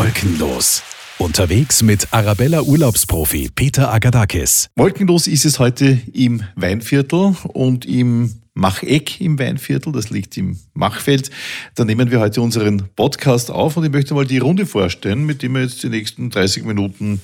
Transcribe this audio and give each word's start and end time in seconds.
Wolkenlos. 0.00 0.82
Unterwegs 1.18 1.82
mit 1.82 2.08
Arabella 2.10 2.62
Urlaubsprofi 2.62 3.50
Peter 3.54 3.92
Agadakis. 3.92 4.70
Wolkenlos 4.74 5.26
ist 5.26 5.44
es 5.44 5.58
heute 5.58 6.00
im 6.14 6.42
Weinviertel 6.56 7.36
und 7.48 7.84
im 7.84 8.40
Macheck 8.54 9.20
im 9.20 9.38
Weinviertel, 9.38 9.92
das 9.92 10.08
liegt 10.08 10.38
im 10.38 10.58
Machfeld. 10.72 11.30
Da 11.74 11.84
nehmen 11.84 12.10
wir 12.10 12.18
heute 12.18 12.40
unseren 12.40 12.88
Podcast 12.96 13.50
auf 13.50 13.76
und 13.76 13.84
ich 13.84 13.92
möchte 13.92 14.14
mal 14.14 14.24
die 14.24 14.38
Runde 14.38 14.64
vorstellen, 14.64 15.26
mit 15.26 15.42
dem 15.42 15.52
wir 15.52 15.64
jetzt 15.64 15.82
die 15.82 15.90
nächsten 15.90 16.30
30 16.30 16.64
Minuten 16.64 17.20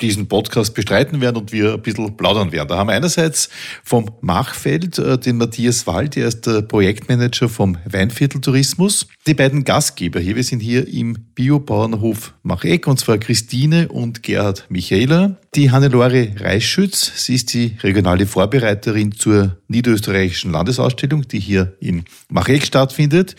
diesen 0.00 0.28
Podcast 0.28 0.74
bestreiten 0.74 1.20
werden 1.20 1.36
und 1.36 1.52
wir 1.52 1.74
ein 1.74 1.82
bisschen 1.82 2.16
plaudern 2.16 2.52
werden. 2.52 2.68
Da 2.68 2.78
haben 2.78 2.88
wir 2.88 2.94
einerseits 2.94 3.48
vom 3.84 4.10
Machfeld 4.20 4.98
äh, 4.98 5.18
den 5.18 5.36
Matthias 5.36 5.86
Wald, 5.86 6.16
der 6.16 6.28
ist 6.28 6.46
der 6.46 6.62
Projektmanager 6.62 7.48
vom 7.48 7.76
Weinviertel 7.84 8.40
Tourismus. 8.40 9.06
Die 9.26 9.34
beiden 9.34 9.64
Gastgeber 9.64 10.20
hier, 10.20 10.36
wir 10.36 10.44
sind 10.44 10.60
hier 10.60 10.88
im 10.88 11.14
Biobauernhof 11.34 12.34
Macheck 12.42 12.86
und 12.86 12.98
zwar 12.98 13.18
Christine 13.18 13.88
und 13.88 14.22
Gerhard 14.22 14.66
Michaela. 14.68 15.36
Die 15.54 15.70
Hannelore 15.70 16.32
Reischütz, 16.38 17.24
sie 17.24 17.34
ist 17.34 17.52
die 17.52 17.76
regionale 17.82 18.26
Vorbereiterin 18.26 19.12
zur 19.12 19.58
niederösterreichischen 19.68 20.52
Landesausstellung, 20.52 21.26
die 21.26 21.40
hier 21.40 21.76
in 21.80 22.04
Macheck 22.28 22.64
stattfindet. 22.64 23.36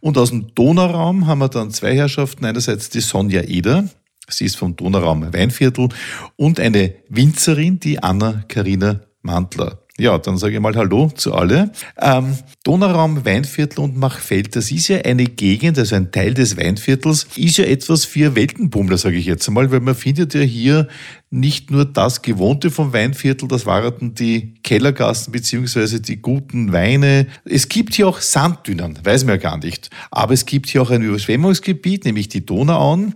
Und 0.00 0.18
aus 0.18 0.30
dem 0.30 0.54
Donauraum 0.54 1.26
haben 1.26 1.38
wir 1.38 1.48
dann 1.48 1.70
zwei 1.70 1.94
Herrschaften. 1.94 2.44
Einerseits 2.44 2.90
die 2.90 3.00
Sonja 3.00 3.42
Eder, 3.42 3.88
Sie 4.28 4.44
ist 4.44 4.56
vom 4.56 4.76
Donauraum 4.76 5.32
Weinviertel 5.32 5.88
und 6.36 6.60
eine 6.60 6.94
Winzerin, 7.08 7.80
die 7.80 8.02
Anna-Karina 8.02 9.00
Mantler. 9.22 9.84
Ja, 9.96 10.18
dann 10.18 10.38
sage 10.38 10.54
ich 10.54 10.60
mal 10.60 10.74
Hallo 10.74 11.08
zu 11.14 11.34
alle. 11.34 11.70
Ähm, 12.00 12.36
Donauraum, 12.64 13.24
Weinviertel 13.24 13.78
und 13.78 13.96
Machfeld, 13.96 14.56
das 14.56 14.72
ist 14.72 14.88
ja 14.88 14.98
eine 14.98 15.26
Gegend, 15.26 15.78
also 15.78 15.94
ein 15.94 16.10
Teil 16.10 16.34
des 16.34 16.56
Weinviertels, 16.56 17.28
ist 17.36 17.58
ja 17.58 17.64
etwas 17.64 18.04
für 18.04 18.34
Weltenbummler, 18.34 18.98
sage 18.98 19.16
ich 19.18 19.26
jetzt 19.26 19.46
einmal, 19.46 19.70
weil 19.70 19.78
man 19.78 19.94
findet 19.94 20.34
ja 20.34 20.40
hier 20.40 20.88
nicht 21.30 21.70
nur 21.70 21.84
das 21.84 22.22
Gewohnte 22.22 22.72
vom 22.72 22.92
Weinviertel, 22.92 23.46
das 23.46 23.66
waren 23.66 24.16
die 24.16 24.54
Kellergassen 24.64 25.30
beziehungsweise 25.30 26.00
die 26.00 26.20
guten 26.20 26.72
Weine. 26.72 27.28
Es 27.44 27.68
gibt 27.68 27.94
hier 27.94 28.08
auch 28.08 28.20
Sanddünen, 28.20 28.98
weiß 29.00 29.22
man 29.24 29.36
ja 29.36 29.40
gar 29.40 29.58
nicht. 29.58 29.90
Aber 30.10 30.34
es 30.34 30.44
gibt 30.44 30.70
hier 30.70 30.82
auch 30.82 30.90
ein 30.90 31.02
Überschwemmungsgebiet, 31.02 32.04
nämlich 32.04 32.26
die 32.26 32.44
Donauauen 32.44 33.14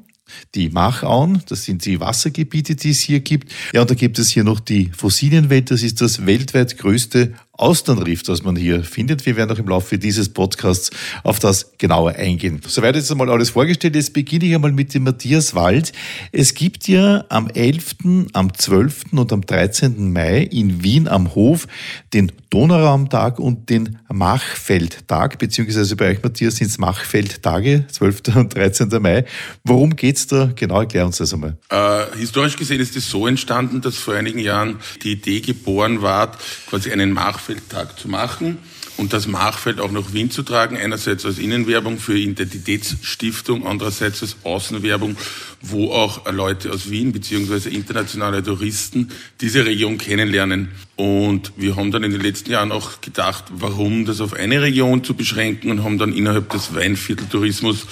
die 0.54 0.70
Machauen, 0.70 1.42
das 1.48 1.64
sind 1.64 1.84
die 1.84 2.00
Wassergebiete, 2.00 2.76
die 2.76 2.90
es 2.90 3.00
hier 3.00 3.20
gibt. 3.20 3.52
Ja, 3.72 3.82
und 3.82 3.90
da 3.90 3.94
gibt 3.94 4.18
es 4.18 4.30
hier 4.30 4.44
noch 4.44 4.60
die 4.60 4.90
Fossilienwelt, 4.96 5.70
das 5.70 5.82
ist 5.82 6.00
das 6.00 6.26
weltweit 6.26 6.78
größte 6.78 7.34
Austernriff, 7.58 8.22
das 8.22 8.42
man 8.42 8.56
hier 8.56 8.84
findet. 8.84 9.26
Wir 9.26 9.36
werden 9.36 9.50
auch 9.50 9.58
im 9.58 9.68
Laufe 9.68 9.98
dieses 9.98 10.28
Podcasts 10.28 10.90
auf 11.24 11.38
das 11.38 11.72
genauer 11.76 12.12
eingehen. 12.12 12.60
Soweit 12.66 12.96
jetzt 12.96 13.10
einmal 13.10 13.30
alles 13.30 13.50
vorgestellt. 13.50 13.96
Jetzt 13.96 14.14
beginne 14.14 14.46
ich 14.46 14.54
einmal 14.54 14.72
mit 14.72 14.94
dem 14.94 15.04
Matthias 15.04 15.54
Wald. 15.54 15.92
Es 16.32 16.54
gibt 16.54 16.88
ja 16.88 17.24
am 17.28 17.48
11., 17.48 17.96
am 18.32 18.54
12. 18.54 19.12
und 19.12 19.32
am 19.32 19.42
13. 19.42 20.12
Mai 20.12 20.42
in 20.42 20.82
Wien 20.82 21.08
am 21.08 21.34
Hof 21.34 21.66
den 22.14 22.32
Donauraumtag 22.50 23.38
und 23.38 23.68
den 23.68 23.98
Machfeldtag, 24.10 25.38
beziehungsweise 25.38 25.96
bei 25.96 26.12
euch, 26.12 26.22
Matthias, 26.22 26.56
sind 26.56 26.68
es 26.68 26.78
Machfeldtage, 26.78 27.84
12. 27.90 28.36
und 28.36 28.54
13. 28.54 28.88
Mai. 29.02 29.26
Worum 29.64 29.96
geht's 29.96 30.26
da? 30.26 30.50
Genau, 30.54 30.80
erklär 30.80 31.04
uns 31.04 31.18
das 31.18 31.34
einmal. 31.34 31.58
Äh, 31.68 32.16
historisch 32.16 32.56
gesehen 32.56 32.80
ist 32.80 32.96
es 32.96 33.10
so 33.10 33.26
entstanden, 33.26 33.82
dass 33.82 33.98
vor 33.98 34.14
einigen 34.14 34.38
Jahren 34.38 34.78
die 35.02 35.12
Idee 35.12 35.40
geboren 35.40 36.00
war, 36.00 36.32
quasi 36.70 36.90
einen 36.90 37.12
Machfeld 37.12 37.47
Machfeldtag 37.48 37.98
zu 37.98 38.08
machen 38.08 38.58
und 38.98 39.12
das 39.12 39.26
Machfeld 39.26 39.80
auch 39.80 39.90
nach 39.90 40.12
Wien 40.12 40.30
zu 40.30 40.42
tragen, 40.42 40.76
einerseits 40.76 41.24
als 41.24 41.38
Innenwerbung 41.38 41.98
für 41.98 42.18
Identitätsstiftung, 42.18 43.66
andererseits 43.66 44.22
als 44.22 44.36
Außenwerbung, 44.44 45.16
wo 45.62 45.92
auch 45.92 46.30
Leute 46.30 46.70
aus 46.70 46.90
Wien 46.90 47.12
beziehungsweise 47.12 47.70
internationale 47.70 48.42
Touristen 48.42 49.10
diese 49.40 49.64
Region 49.64 49.96
kennenlernen. 49.96 50.72
Und 50.96 51.52
wir 51.56 51.76
haben 51.76 51.90
dann 51.90 52.04
in 52.04 52.12
den 52.12 52.20
letzten 52.20 52.50
Jahren 52.50 52.70
auch 52.70 53.00
gedacht, 53.00 53.44
warum 53.50 54.04
das 54.04 54.20
auf 54.20 54.34
eine 54.34 54.60
Region 54.60 55.02
zu 55.02 55.14
beschränken 55.14 55.70
und 55.70 55.84
haben 55.84 55.98
dann 55.98 56.12
innerhalb 56.12 56.50
des 56.50 56.74
Weinvierteltourismus 56.74 57.86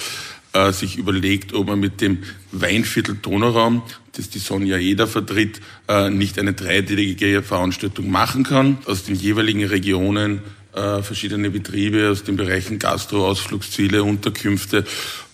äh, 0.53 0.71
sich 0.71 0.97
überlegt, 0.97 1.53
ob 1.53 1.67
man 1.67 1.79
mit 1.79 2.01
dem 2.01 2.19
Weinviertel 2.51 3.15
Donauraum, 3.15 3.81
das 4.17 4.29
die 4.29 4.39
Sonja 4.39 4.77
Eder 4.77 5.07
vertritt, 5.07 5.61
äh, 5.87 6.09
nicht 6.09 6.39
eine 6.39 6.53
dreitägige 6.53 7.43
Veranstaltung 7.43 8.09
machen 8.09 8.43
kann, 8.43 8.77
aus 8.85 9.03
den 9.03 9.15
jeweiligen 9.15 9.65
Regionen 9.65 10.41
äh, 10.73 11.01
verschiedene 11.01 11.49
Betriebe 11.49 12.09
aus 12.11 12.23
den 12.23 12.35
Bereichen 12.35 12.79
Gastro, 12.79 13.27
Ausflugsziele, 13.27 14.03
Unterkünfte 14.03 14.85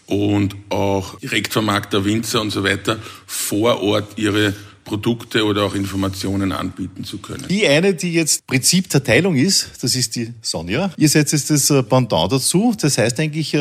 und 0.05 0.55
auch 0.69 1.19
Direktvermarkter, 1.19 2.05
Winzer 2.05 2.41
und 2.41 2.51
so 2.51 2.63
weiter 2.63 2.99
vor 3.25 3.81
Ort 3.81 4.17
ihre 4.17 4.53
Produkte 4.83 5.45
oder 5.45 5.63
auch 5.63 5.75
Informationen 5.75 6.51
anbieten 6.51 7.03
zu 7.03 7.17
können. 7.17 7.45
Die 7.49 7.65
eine, 7.67 7.93
die 7.93 8.13
jetzt 8.13 8.45
Prinzip 8.47 8.89
der 8.89 9.03
Teilung 9.03 9.35
ist, 9.35 9.71
das 9.81 9.95
ist 9.95 10.15
die 10.15 10.33
Sonja. 10.41 10.91
Ihr 10.97 11.09
seid 11.09 11.31
jetzt 11.31 11.49
das 11.49 11.67
Pendant 11.87 12.31
dazu. 12.31 12.75
Das 12.79 12.97
heißt 12.97 13.19
eigentlich, 13.19 13.55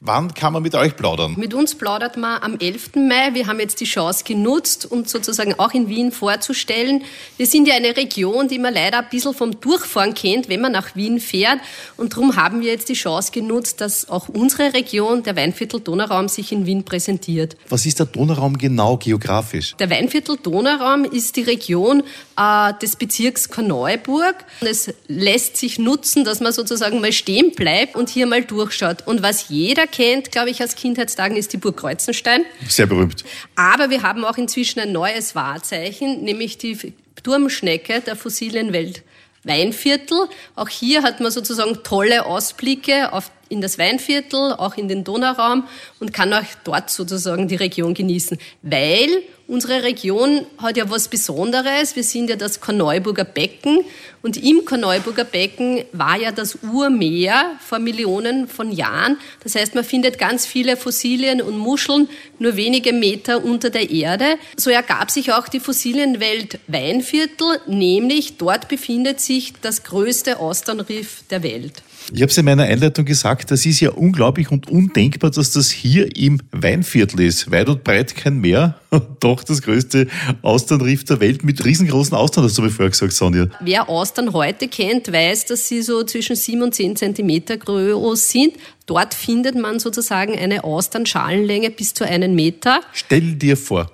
Wann 0.00 0.34
kann 0.34 0.52
man 0.52 0.62
mit 0.62 0.74
euch 0.74 0.94
plaudern? 0.94 1.36
Mit 1.38 1.54
uns 1.54 1.74
plaudert 1.74 2.18
man 2.18 2.42
am 2.42 2.58
11. 2.58 2.96
Mai. 2.96 3.30
Wir 3.32 3.46
haben 3.46 3.58
jetzt 3.60 3.80
die 3.80 3.86
Chance 3.86 4.24
genutzt, 4.24 4.84
uns 4.84 5.10
sozusagen 5.10 5.54
auch 5.58 5.72
in 5.72 5.88
Wien 5.88 6.12
vorzustellen. 6.12 7.02
Wir 7.38 7.46
sind 7.46 7.66
ja 7.66 7.76
eine 7.76 7.96
Region, 7.96 8.46
die 8.46 8.58
man 8.58 8.74
leider 8.74 8.98
ein 8.98 9.08
bisschen 9.10 9.32
vom 9.32 9.58
Durchfahren 9.58 10.12
kennt, 10.12 10.50
wenn 10.50 10.60
man 10.60 10.72
nach 10.72 10.94
Wien 10.96 11.18
fährt. 11.18 11.60
Und 11.96 12.12
darum 12.12 12.36
haben 12.36 12.60
wir 12.60 12.72
jetzt 12.72 12.90
die 12.90 12.94
Chance 12.94 13.32
genutzt, 13.32 13.80
dass 13.80 14.06
auch 14.10 14.28
unsere 14.28 14.74
Region, 14.74 15.22
der 15.22 15.34
Weinviertel 15.34 15.80
Donauraum, 15.80 16.28
sich 16.28 16.52
in 16.52 16.66
Wien 16.66 16.84
präsentiert. 16.84 17.56
Was 17.70 17.86
ist 17.86 17.98
der 17.98 18.06
Donauraum 18.06 18.58
genau 18.58 18.98
geografisch? 18.98 19.76
Der 19.76 19.88
Weinviertel 19.88 20.36
Donauraum 20.42 21.06
ist 21.06 21.36
die 21.36 21.42
Region 21.42 22.02
äh, 22.36 22.74
des 22.82 22.96
Bezirks 22.96 23.48
Korneuburg. 23.48 24.44
Es 24.60 24.92
lässt 25.08 25.56
sich 25.56 25.78
nutzen, 25.78 26.24
dass 26.24 26.40
man 26.40 26.52
sozusagen 26.52 27.00
mal 27.00 27.12
stehen 27.12 27.52
bleibt 27.52 27.96
und 27.96 28.10
hier 28.10 28.26
mal 28.26 28.44
durchschaut. 28.44 29.06
Und 29.06 29.22
was 29.22 29.48
jeder 29.48 29.85
kennt, 29.86 30.32
glaube 30.32 30.50
ich, 30.50 30.62
aus 30.62 30.74
Kindheitstagen, 30.74 31.36
ist 31.36 31.52
die 31.52 31.56
Burg 31.56 31.76
Kreuzenstein. 31.76 32.42
Sehr 32.68 32.86
berühmt. 32.86 33.24
Aber 33.54 33.90
wir 33.90 34.02
haben 34.02 34.24
auch 34.24 34.38
inzwischen 34.38 34.80
ein 34.80 34.92
neues 34.92 35.34
Wahrzeichen, 35.34 36.22
nämlich 36.22 36.58
die 36.58 36.94
Turmschnecke 37.22 38.00
der 38.00 38.16
fossilen 38.16 38.72
Welt. 38.72 39.02
Weinviertel. 39.44 40.28
Auch 40.56 40.68
hier 40.68 41.02
hat 41.02 41.20
man 41.20 41.30
sozusagen 41.30 41.82
tolle 41.84 42.26
Ausblicke 42.26 43.12
auf, 43.12 43.30
in 43.48 43.60
das 43.60 43.78
Weinviertel, 43.78 44.54
auch 44.54 44.76
in 44.76 44.88
den 44.88 45.04
Donauraum 45.04 45.68
und 46.00 46.12
kann 46.12 46.32
auch 46.32 46.42
dort 46.64 46.90
sozusagen 46.90 47.46
die 47.46 47.54
Region 47.54 47.94
genießen, 47.94 48.38
weil 48.62 49.22
Unsere 49.48 49.84
Region 49.84 50.44
hat 50.58 50.76
ja 50.76 50.90
was 50.90 51.06
Besonderes. 51.06 51.94
Wir 51.94 52.02
sind 52.02 52.28
ja 52.28 52.34
das 52.34 52.60
Korneuburger 52.60 53.24
Becken 53.24 53.84
und 54.26 54.36
im 54.42 54.64
Korneuburger 54.64 55.22
Becken 55.22 55.84
war 55.92 56.20
ja 56.20 56.32
das 56.32 56.58
Urmeer 56.60 57.52
vor 57.64 57.78
Millionen 57.78 58.48
von 58.48 58.72
Jahren. 58.72 59.18
Das 59.44 59.54
heißt, 59.54 59.76
man 59.76 59.84
findet 59.84 60.18
ganz 60.18 60.46
viele 60.46 60.76
Fossilien 60.76 61.40
und 61.40 61.56
Muscheln 61.56 62.08
nur 62.40 62.56
wenige 62.56 62.92
Meter 62.92 63.44
unter 63.44 63.70
der 63.70 63.88
Erde. 63.88 64.36
So 64.56 64.70
ergab 64.70 65.12
sich 65.12 65.32
auch 65.32 65.46
die 65.46 65.60
Fossilienwelt 65.60 66.58
Weinviertel, 66.66 67.60
nämlich 67.68 68.36
dort 68.36 68.66
befindet 68.66 69.20
sich 69.20 69.52
das 69.62 69.84
größte 69.84 70.40
Austernriff 70.40 71.22
der 71.30 71.44
Welt. 71.44 71.84
Ich 72.12 72.22
habe 72.22 72.30
es 72.30 72.38
in 72.38 72.44
meiner 72.44 72.62
Einleitung 72.62 73.04
gesagt, 73.04 73.50
das 73.50 73.66
ist 73.66 73.80
ja 73.80 73.90
unglaublich 73.90 74.52
und 74.52 74.70
undenkbar, 74.70 75.30
dass 75.30 75.50
das 75.52 75.70
hier 75.70 76.16
im 76.16 76.40
Weinviertel 76.52 77.20
ist. 77.20 77.50
Weit 77.50 77.68
und 77.68 77.82
breit 77.82 78.14
kein 78.14 78.40
Meer, 78.40 78.76
doch 79.20 79.42
das 79.42 79.60
größte 79.62 80.06
Austernriff 80.42 81.02
der 81.04 81.18
Welt 81.18 81.42
mit 81.42 81.64
riesengroßen 81.64 82.16
Austern, 82.16 82.44
hast 82.44 82.56
du 82.58 82.62
mir 82.62 82.70
vorher 82.70 82.90
gesagt, 82.90 83.12
Sonja. 83.12 83.48
Wer 83.60 83.88
Austern 83.88 84.15
heute 84.32 84.68
kennt, 84.68 85.12
weiß, 85.12 85.46
dass 85.46 85.68
sie 85.68 85.82
so 85.82 86.02
zwischen 86.04 86.36
sieben 86.36 86.62
und 86.62 86.74
zehn 86.74 86.96
Zentimeter 86.96 87.56
groß 87.56 88.30
sind. 88.30 88.54
Dort 88.86 89.14
findet 89.14 89.54
man 89.54 89.78
sozusagen 89.78 90.38
eine 90.38 90.64
Austernschalenlänge 90.64 91.70
bis 91.70 91.94
zu 91.94 92.04
einen 92.04 92.34
Meter. 92.34 92.80
Stell 92.92 93.34
dir 93.34 93.56
vor, 93.56 93.90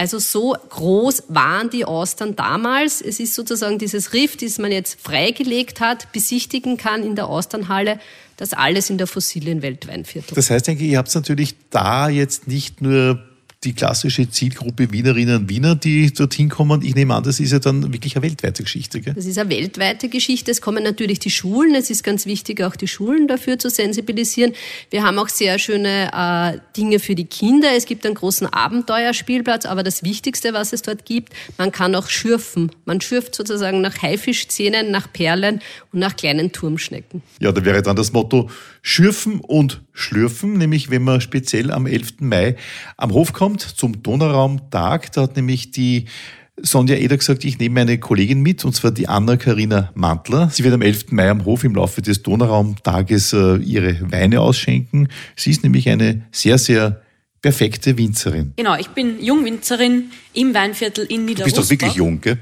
also 0.00 0.18
so 0.18 0.56
groß 0.70 1.24
waren 1.28 1.68
die 1.68 1.84
Austern 1.84 2.34
damals. 2.34 3.02
Es 3.02 3.20
ist 3.20 3.34
sozusagen 3.34 3.78
dieses 3.78 4.14
Riff, 4.14 4.36
das 4.38 4.56
man 4.56 4.72
jetzt 4.72 4.98
freigelegt 4.98 5.80
hat, 5.80 6.10
besichtigen 6.12 6.78
kann 6.78 7.02
in 7.02 7.16
der 7.16 7.26
Austernhalle. 7.26 8.00
Das 8.38 8.54
alles 8.54 8.88
in 8.88 8.96
der 8.96 9.06
fossilen 9.06 9.60
Weltweinviertel. 9.60 10.34
Das 10.34 10.48
heißt, 10.48 10.66
denke 10.66 10.84
ich, 10.84 10.92
ihr 10.92 10.98
habt 10.98 11.14
natürlich 11.14 11.54
da 11.68 12.08
jetzt 12.08 12.48
nicht 12.48 12.80
nur 12.80 13.22
die 13.62 13.74
klassische 13.74 14.30
Zielgruppe 14.30 14.90
Wienerinnen 14.90 15.42
und 15.42 15.50
Wiener, 15.50 15.74
die 15.74 16.10
dorthin 16.14 16.48
kommen. 16.48 16.80
Ich 16.82 16.94
nehme 16.94 17.14
an, 17.14 17.22
das 17.22 17.40
ist 17.40 17.52
ja 17.52 17.58
dann 17.58 17.92
wirklich 17.92 18.16
eine 18.16 18.22
weltweite 18.24 18.62
Geschichte. 18.62 19.02
Gell? 19.02 19.12
Das 19.12 19.26
ist 19.26 19.36
eine 19.36 19.50
weltweite 19.50 20.08
Geschichte. 20.08 20.50
Es 20.50 20.62
kommen 20.62 20.82
natürlich 20.82 21.18
die 21.18 21.30
Schulen. 21.30 21.74
Es 21.74 21.90
ist 21.90 22.02
ganz 22.02 22.24
wichtig, 22.24 22.62
auch 22.62 22.74
die 22.74 22.88
Schulen 22.88 23.28
dafür 23.28 23.58
zu 23.58 23.68
sensibilisieren. 23.68 24.54
Wir 24.88 25.02
haben 25.02 25.18
auch 25.18 25.28
sehr 25.28 25.58
schöne 25.58 26.10
äh, 26.10 26.58
Dinge 26.74 27.00
für 27.00 27.14
die 27.14 27.26
Kinder. 27.26 27.68
Es 27.76 27.84
gibt 27.84 28.06
einen 28.06 28.14
großen 28.14 28.46
Abenteuerspielplatz, 28.46 29.66
aber 29.66 29.82
das 29.82 30.02
Wichtigste, 30.02 30.54
was 30.54 30.72
es 30.72 30.80
dort 30.80 31.04
gibt, 31.04 31.34
man 31.58 31.70
kann 31.70 31.94
auch 31.94 32.08
schürfen. 32.08 32.70
Man 32.86 33.02
schürft 33.02 33.34
sozusagen 33.34 33.82
nach 33.82 34.00
Haifischzähnen, 34.00 34.90
nach 34.90 35.12
Perlen 35.12 35.60
und 35.92 35.98
nach 35.98 36.16
kleinen 36.16 36.50
Turmschnecken. 36.52 37.22
Ja, 37.40 37.52
da 37.52 37.62
wäre 37.62 37.82
dann 37.82 37.96
das 37.96 38.14
Motto 38.14 38.48
Schürfen 38.80 39.40
und 39.40 39.82
Schlürfen, 39.92 40.54
nämlich 40.54 40.90
wenn 40.90 41.02
man 41.02 41.20
speziell 41.20 41.70
am 41.70 41.86
11. 41.86 42.20
Mai 42.20 42.56
am 42.96 43.12
Hof 43.12 43.34
kommt 43.34 43.49
zum 43.58 44.02
Donauraumtag. 44.02 45.12
Da 45.12 45.22
hat 45.22 45.36
nämlich 45.36 45.70
die 45.70 46.06
Sonja 46.62 46.96
Eder 46.96 47.16
gesagt, 47.16 47.44
ich 47.44 47.58
nehme 47.58 47.80
meine 47.80 47.98
Kollegin 47.98 48.40
mit, 48.42 48.64
und 48.64 48.74
zwar 48.74 48.90
die 48.90 49.08
Anna-Karina 49.08 49.90
Mantler. 49.94 50.50
Sie 50.50 50.64
wird 50.64 50.74
am 50.74 50.82
11. 50.82 51.12
Mai 51.12 51.30
am 51.30 51.44
Hof 51.44 51.64
im 51.64 51.74
Laufe 51.74 52.02
des 52.02 52.22
Donauraumtages 52.22 53.32
äh, 53.32 53.56
ihre 53.56 54.10
Weine 54.12 54.40
ausschenken. 54.40 55.08
Sie 55.36 55.50
ist 55.50 55.62
nämlich 55.62 55.88
eine 55.88 56.22
sehr, 56.32 56.58
sehr 56.58 57.00
perfekte 57.42 57.96
Winzerin. 57.96 58.52
Genau, 58.56 58.76
ich 58.76 58.88
bin 58.88 59.22
Jungwinzerin 59.22 60.10
im 60.34 60.54
Weinviertel 60.54 61.06
in 61.06 61.24
Niederrusbach. 61.24 61.54
Du 61.54 61.60
bist 61.60 61.70
doch 61.70 61.70
wirklich 61.70 61.94
jung, 61.94 62.20
gell? 62.20 62.38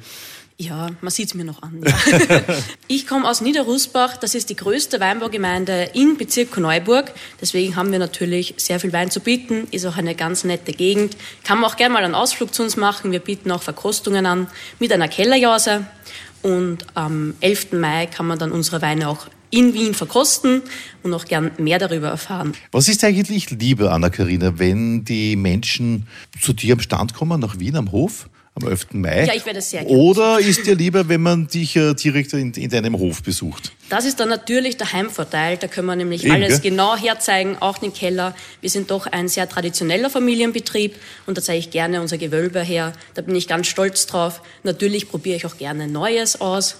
Ja, 0.61 0.89
man 1.03 1.13
sieht 1.13 1.29
es 1.29 1.35
mir 1.35 1.45
noch 1.45 1.63
an. 1.63 1.81
Ja. 1.87 2.43
ich 2.89 3.07
komme 3.07 3.31
aus 3.31 3.41
Niederrusbach, 3.41 4.17
das 4.17 4.35
ist 4.35 4.51
die 4.51 4.57
größte 4.57 4.99
Weinbaugemeinde 4.99 5.91
in 5.95 6.17
Bezirk 6.17 6.59
Neuburg. 6.59 7.13
Deswegen 7.41 7.77
haben 7.77 7.93
wir 7.93 8.01
natürlich 8.01 8.55
sehr 8.57 8.81
viel 8.81 8.93
Wein 8.93 9.09
zu 9.09 9.21
bieten, 9.21 9.69
ist 9.71 9.87
auch 9.87 9.97
eine 9.97 10.17
ganz 10.17 10.43
nette 10.43 10.73
Gegend. 10.73 11.17
Kann 11.45 11.61
man 11.61 11.71
auch 11.71 11.77
gerne 11.77 11.95
mal 11.95 12.03
einen 12.03 12.17
Ausflug 12.17 12.53
zu 12.53 12.65
uns 12.65 12.77
machen. 12.77 13.13
Wir 13.13 13.21
bieten 13.21 13.53
auch 13.53 13.63
Verkostungen 13.63 14.27
an 14.27 14.49
mit 14.81 14.93
einer 14.93 15.07
Kellerjause. 15.07 15.87
Und 16.43 16.85
am 16.95 17.35
11. 17.39 17.75
Mai 17.75 18.07
kann 18.07 18.27
man 18.27 18.41
dann 18.41 18.51
unsere 18.51 18.83
Weine 18.83 19.09
auch 19.09 19.29
in 19.51 19.75
Wien 19.75 19.95
verkosten 19.95 20.63
und 21.05 21.15
auch 21.15 21.25
gern 21.25 21.53
mehr 21.59 21.79
darüber 21.79 22.09
erfahren. 22.09 22.53
Was 22.73 22.89
ist 22.89 23.05
eigentlich 23.05 23.51
lieber, 23.51 23.93
Anna-Karina, 23.93 24.59
wenn 24.59 25.05
die 25.05 25.37
Menschen 25.37 26.09
zu 26.41 26.53
dir 26.53 26.75
am 26.75 26.81
Stand 26.81 27.15
kommen, 27.15 27.41
nach 27.41 27.61
Wien 27.61 27.77
am 27.77 27.93
Hof? 27.93 28.29
Am 28.63 28.69
11. 28.69 28.87
Mai. 28.93 29.25
Ja, 29.25 29.35
ich 29.35 29.47
werde 29.47 29.61
sehr 29.61 29.85
gerne. 29.85 29.97
Oder 29.97 30.39
ist 30.39 30.67
dir 30.67 30.75
lieber, 30.75 31.09
wenn 31.09 31.23
man 31.23 31.47
dich 31.47 31.77
äh, 31.77 31.95
direkt 31.95 32.33
in, 32.33 32.53
in, 32.53 32.71
deinem 32.71 32.99
Hof 32.99 33.23
besucht? 33.23 33.73
Das 33.89 34.05
ist 34.05 34.21
dann 34.21 34.29
natürlich 34.29 34.77
der 34.77 34.93
Heimvorteil. 34.93 35.57
Da 35.57 35.67
können 35.67 35.87
wir 35.87 35.97
nämlich 35.97 36.25
Eben, 36.25 36.35
alles 36.35 36.61
gell? 36.61 36.71
genau 36.71 36.97
herzeigen, 36.97 37.57
auch 37.59 37.79
den 37.79 37.93
Keller. 37.93 38.35
Wir 38.61 38.71
sind 38.71 38.91
doch 38.91 39.07
ein 39.07 39.29
sehr 39.29 39.49
traditioneller 39.49 40.11
Familienbetrieb 40.11 40.95
und 41.27 41.39
da 41.39 41.43
zeige 41.43 41.59
ich 41.59 41.71
gerne 41.71 42.01
unser 42.01 42.19
Gewölbe 42.19 42.61
her. 42.61 42.93
Da 43.15 43.23
bin 43.23 43.35
ich 43.35 43.49
ganz 43.49 43.67
stolz 43.67 44.07
drauf. 44.07 44.43
Natürlich 44.63 45.09
probiere 45.09 45.37
ich 45.37 45.47
auch 45.47 45.57
gerne 45.57 45.89
Neues 45.89 46.41
aus. 46.41 46.77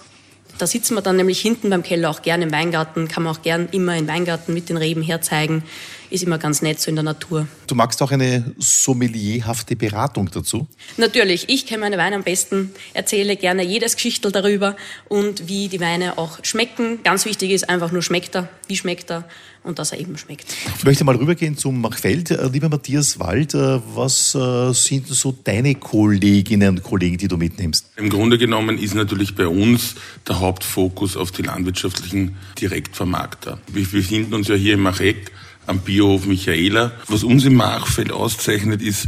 Da 0.57 0.67
sitzen 0.67 0.95
wir 0.95 1.01
dann 1.01 1.15
nämlich 1.15 1.39
hinten 1.39 1.69
beim 1.69 1.83
Keller 1.83 2.09
auch 2.09 2.21
gerne 2.21 2.43
im 2.45 2.51
Weingarten, 2.51 3.07
kann 3.07 3.23
man 3.23 3.35
auch 3.35 3.41
gern 3.41 3.69
immer 3.71 3.95
im 3.95 4.07
Weingarten 4.07 4.53
mit 4.53 4.67
den 4.67 4.77
Reben 4.77 5.01
herzeigen. 5.01 5.63
Ist 6.11 6.23
immer 6.23 6.39
ganz 6.39 6.63
nett 6.63 6.79
so 6.79 6.89
in 6.89 6.95
der 6.95 7.03
Natur. 7.03 7.47
Du 7.67 7.75
magst 7.75 8.01
auch 8.01 8.11
eine 8.11 8.55
sommelierhafte 8.57 9.75
Beratung 9.75 10.29
dazu? 10.31 10.67
Natürlich, 10.97 11.49
ich 11.49 11.67
kenne 11.67 11.81
meine 11.81 11.97
Weine 11.97 12.15
am 12.15 12.23
besten, 12.23 12.71
erzähle 12.93 13.35
gerne 13.35 13.63
jedes 13.63 13.95
Geschichtel 13.95 14.31
darüber 14.31 14.75
und 15.07 15.47
wie 15.47 15.67
die 15.67 15.79
Weine 15.79 16.17
auch 16.17 16.43
schmecken. 16.43 17.03
Ganz 17.03 17.25
wichtig 17.25 17.51
ist 17.51 17.69
einfach 17.69 17.91
nur 17.91 18.01
schmeckt 18.01 18.35
er, 18.35 18.49
wie 18.67 18.75
schmeckt 18.75 19.11
er 19.11 19.25
und 19.63 19.77
dass 19.77 19.91
er 19.91 19.99
eben 19.99 20.17
schmeckt. 20.17 20.55
Ich 20.77 20.83
möchte 20.83 21.03
mal 21.03 21.15
rübergehen 21.15 21.57
zum 21.57 21.79
Machfeld. 21.81 22.31
Äh, 22.31 22.47
lieber 22.47 22.69
Matthias 22.69 23.19
Wald, 23.19 23.53
äh, 23.53 23.79
was 23.93 24.33
äh, 24.33 24.73
sind 24.73 25.07
so 25.07 25.37
deine 25.43 25.75
Kolleginnen 25.75 26.69
und 26.69 26.83
Kollegen, 26.83 27.17
die 27.17 27.27
du 27.27 27.37
mitnimmst? 27.37 27.85
Im 27.97 28.09
Grunde 28.09 28.37
genommen 28.37 28.79
ist 28.79 28.95
natürlich 28.95 29.35
bei 29.35 29.47
uns 29.47 29.95
der 30.27 30.39
Hauptfokus 30.39 31.15
auf 31.17 31.31
die 31.31 31.43
landwirtschaftlichen 31.43 32.35
Direktvermarkter. 32.59 33.59
Wir 33.71 33.85
befinden 33.85 34.33
uns 34.33 34.47
ja 34.47 34.55
hier 34.55 34.73
im 34.73 34.81
Macheck 34.81 35.31
am 35.69 35.79
Biohof 35.79 36.25
Michaela. 36.25 36.91
Was 37.07 37.23
uns 37.23 37.45
im 37.45 37.55
Machfeld 37.55 38.11
auszeichnet, 38.11 38.81
ist 38.81 39.07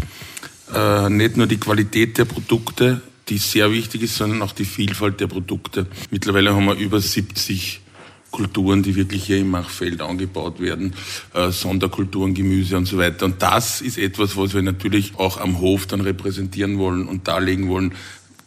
äh, 0.73 1.09
nicht 1.09 1.35
nur 1.35 1.47
die 1.47 1.57
Qualität 1.57 2.17
der 2.17 2.25
Produkte, 2.25 3.01
die 3.29 3.37
sehr 3.37 3.71
wichtig 3.71 4.03
ist, 4.03 4.15
sondern 4.15 4.41
auch 4.41 4.53
die 4.53 4.65
Vielfalt 4.65 5.19
der 5.19 5.27
Produkte. 5.27 5.87
Mittlerweile 6.11 6.53
haben 6.55 6.65
wir 6.65 6.75
über 6.75 6.99
70 6.99 7.81
Kulturen, 8.29 8.81
die 8.81 8.95
wirklich 8.95 9.25
hier 9.25 9.39
im 9.39 9.49
Machfeld 9.49 10.01
angebaut 10.01 10.59
werden, 10.59 10.93
äh, 11.33 11.51
Sonderkulturen, 11.51 12.33
Gemüse 12.33 12.77
und 12.77 12.85
so 12.85 12.97
weiter. 12.97 13.25
Und 13.25 13.41
das 13.41 13.81
ist 13.81 13.97
etwas, 13.97 14.37
was 14.37 14.53
wir 14.53 14.61
natürlich 14.61 15.13
auch 15.17 15.37
am 15.37 15.59
Hof 15.59 15.85
dann 15.85 16.01
repräsentieren 16.01 16.77
wollen 16.77 17.07
und 17.07 17.27
darlegen 17.27 17.67
wollen. 17.67 17.93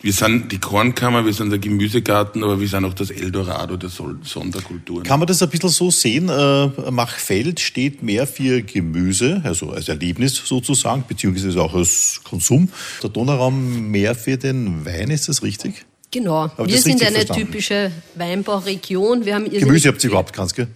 Wir 0.00 0.12
sind 0.12 0.52
die 0.52 0.58
Kornkammer, 0.58 1.24
wir 1.24 1.32
sind 1.32 1.48
der 1.48 1.58
Gemüsegarten, 1.58 2.44
aber 2.44 2.60
wir 2.60 2.68
sind 2.68 2.84
auch 2.84 2.92
das 2.92 3.10
Eldorado 3.10 3.76
der 3.76 3.88
Sonderkulturen. 3.88 5.02
Kann 5.02 5.18
man 5.18 5.26
das 5.26 5.42
ein 5.42 5.48
bisschen 5.48 5.70
so 5.70 5.90
sehen? 5.90 6.28
Äh, 6.28 6.90
Machfeld 6.90 7.58
steht 7.58 8.02
mehr 8.02 8.26
für 8.26 8.62
Gemüse, 8.62 9.40
also 9.44 9.70
als 9.70 9.88
Erlebnis 9.88 10.34
sozusagen, 10.34 11.04
beziehungsweise 11.08 11.60
auch 11.62 11.74
als 11.74 12.20
Konsum. 12.22 12.68
Der 13.02 13.10
Donauraum 13.10 13.90
mehr 13.90 14.14
für 14.14 14.36
den 14.36 14.84
Wein, 14.84 15.08
ist 15.10 15.28
das 15.28 15.42
richtig? 15.42 15.86
Genau. 16.10 16.50
Aber 16.56 16.68
wir 16.68 16.78
sind 16.78 17.02
eine 17.02 17.16
verstanden? 17.16 17.46
typische 17.46 17.90
Weinbauregion. 18.14 19.24
Wir 19.24 19.34
haben 19.36 19.50
Gemüse 19.50 19.88
habt 19.88 20.04
ihr 20.04 20.10
überhaupt 20.10 20.34
keins, 20.34 20.54
gell? 20.54 20.68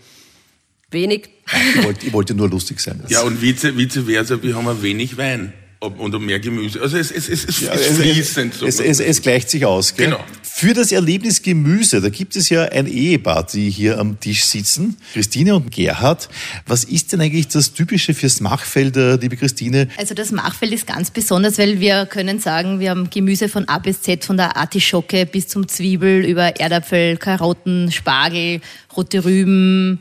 Wenig. 0.91 1.29
Ich 1.77 1.85
wollte, 1.85 2.07
ich 2.07 2.13
wollte 2.15 2.35
nur 2.35 2.49
lustig 2.49 2.81
sein. 2.81 3.03
Ja, 3.09 3.21
und 3.21 3.43
vice, 3.43 3.77
vice 3.77 4.05
versa, 4.07 4.43
wir 4.43 4.57
haben 4.57 4.83
wenig 4.83 5.19
Wein 5.19 5.53
und 5.81 6.21
mehr 6.21 6.41
Gemüse. 6.41 6.81
Also 6.81 6.97
es, 6.97 7.11
es, 7.13 7.29
es, 7.29 7.45
es 7.45 7.61
ja, 7.61 7.73
ist 7.73 7.99
fließend. 7.99 8.55
So. 8.55 8.67
Es, 8.67 8.81
es, 8.81 8.99
es, 8.99 9.23
gleicht 9.23 9.49
sich 9.49 9.65
aus. 9.65 9.95
Gell? 9.95 10.07
Genau. 10.07 10.21
Für 10.43 10.75
das 10.75 10.91
Erlebnis 10.91 11.41
Gemüse, 11.43 12.01
da 12.01 12.09
gibt 12.09 12.35
es 12.35 12.49
ja 12.49 12.65
ein 12.65 12.89
Ehepaar, 12.89 13.47
die 13.47 13.71
hier 13.71 13.99
am 13.99 14.19
Tisch 14.19 14.45
sitzen, 14.45 14.97
Christine 15.13 15.55
und 15.55 15.71
Gerhard. 15.71 16.29
Was 16.67 16.83
ist 16.83 17.13
denn 17.13 17.21
eigentlich 17.21 17.47
das 17.47 17.75
Typische 17.75 18.13
fürs 18.13 18.41
Machfeld, 18.41 18.97
liebe 18.97 19.37
Christine? 19.37 19.89
Also 19.97 20.15
das 20.15 20.33
Machfeld 20.33 20.73
ist 20.73 20.89
ganz 20.89 21.13
besonders, 21.13 21.59
weil 21.59 21.79
wir 21.79 22.07
können 22.07 22.41
sagen, 22.41 22.81
wir 22.81 22.91
haben 22.91 23.09
Gemüse 23.09 23.49
von 23.49 23.69
A 23.69 23.79
bis 23.79 24.03
Z, 24.03 24.25
von 24.25 24.37
der 24.37 24.57
Artischocke 24.57 25.27
bis 25.27 25.47
zum 25.47 25.69
Zwiebel, 25.69 26.25
über 26.25 26.59
Erdapfel, 26.59 27.19
Karotten, 27.19 27.93
Spargel, 27.93 28.61
rote 28.97 29.25
Rüben, 29.25 30.01